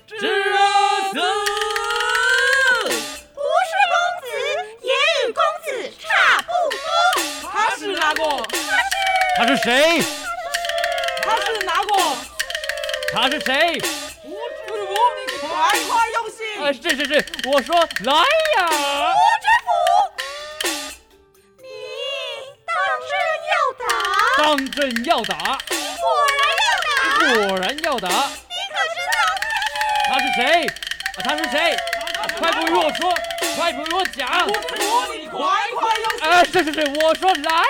[0.06, 1.20] 之子。
[7.78, 8.22] 是哪个？
[9.36, 10.02] 他是谁？
[11.22, 11.94] 他是哪个？
[13.14, 13.80] 他是谁？
[14.20, 15.48] 胡知府，你快
[15.88, 16.38] 快用心！
[16.60, 19.14] 啊，是是是，我说来呀！
[19.14, 19.70] 吴知府，
[21.62, 21.68] 你
[22.66, 22.68] 当
[23.06, 23.12] 真
[23.46, 23.86] 要打？
[24.42, 25.36] 当真要打？
[25.70, 26.04] 你果
[26.34, 26.98] 然要打？
[27.46, 28.08] 果然要打？
[28.08, 29.22] 你可知道
[30.08, 30.66] 他是谁？
[31.22, 31.76] 他是谁？
[32.40, 33.14] 快不与我说！
[33.58, 34.28] 快不与我讲！
[34.46, 35.38] 胡知府，你快
[35.74, 36.28] 快用心！
[36.28, 37.64] 哎，是是是，我说来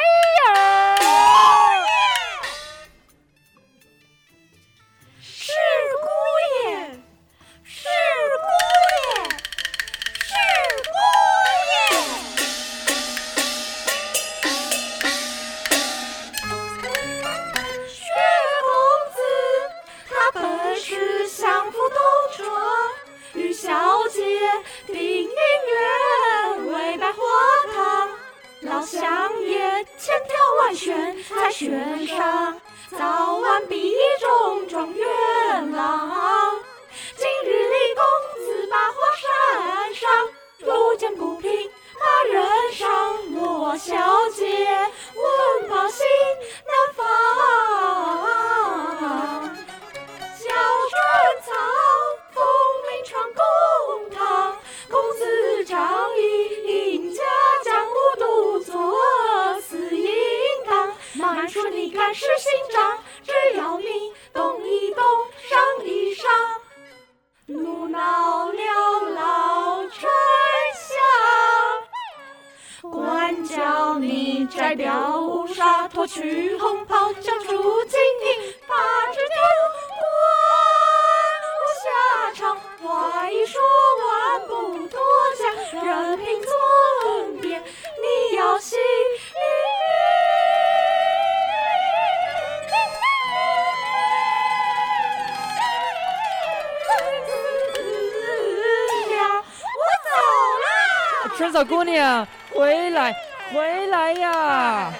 [101.58, 103.12] 春草姑娘，回来，
[103.52, 104.92] 回来呀！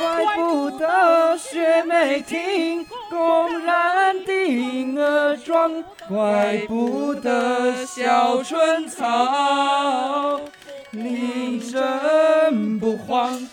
[0.00, 5.70] 怪不得学梅亭公然定额状，
[6.08, 10.40] 怪不得小春草
[10.90, 13.48] 令朕不慌。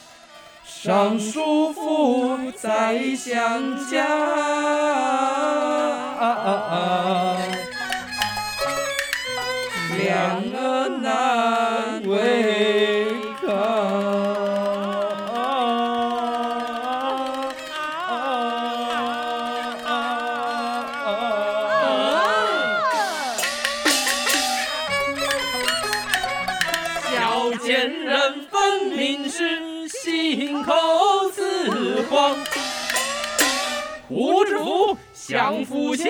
[0.66, 4.04] 尚书府在乡家，
[6.44, 7.61] 啊啊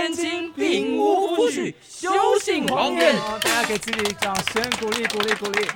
[0.02, 2.10] 相府千金，并无夫婿，休
[2.41, 3.16] 信谎言。
[3.43, 5.68] 大家给自己掌声鼓励鼓励鼓励。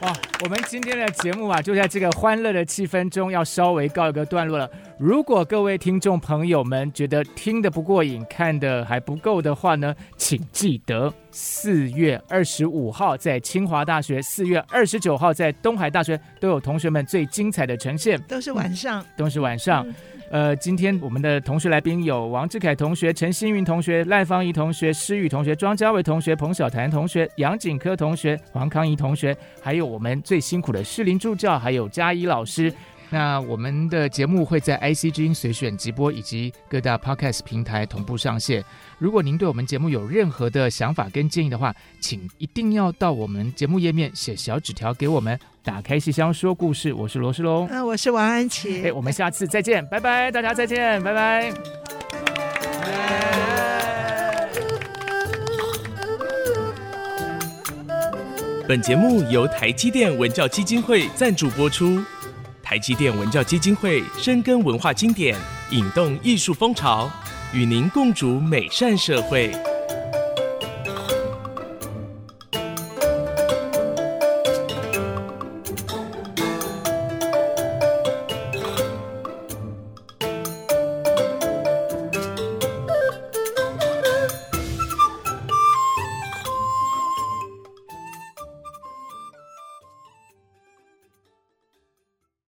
[0.00, 4.70] 哇，我们今天的节目啊，就在这个欢乐的气氛中，要稍微告一个段落了。
[4.98, 19.86] 如果各位听众朋友们觉得听得不过瘾，看得还不够的话呢，请记得四月二十五号在清华大学，四月二十九号在东海大学都有同学们最精彩的呈现，都是晚上，嗯、都是晚上。
[19.86, 19.94] 嗯
[20.30, 32.72] 呃，今天我们的同学来宾有王志凯同学、陈新云同学、赖芳怡同学、施宇同学、庄家伟同学、彭小谭同学、杨景科同学、黄康怡同学，还有我们最辛苦的士林助教，还有嘉怡老师。
[33.10, 38.62] 那我们的节目会在 ICG 随选直播以及各大 Podcast 平台同步上线。
[38.98, 45.38] 如果您对我们节目有任何的想法跟建议的话，请一定要到我们节目页面写小纸条给我们。
[45.62, 48.82] 打开信箱说故事，我是罗世龙，嗯，我是王安琪。
[48.86, 51.52] 哎，我们下次再见，拜拜，大家再见，拜拜。
[58.66, 62.02] 本节目由台积电文教基金会赞助播出。
[62.62, 65.38] 台积电文教基金会深耕文化经典，
[65.70, 67.10] 引动艺术风潮，
[67.52, 69.77] 与您共筑美善社会。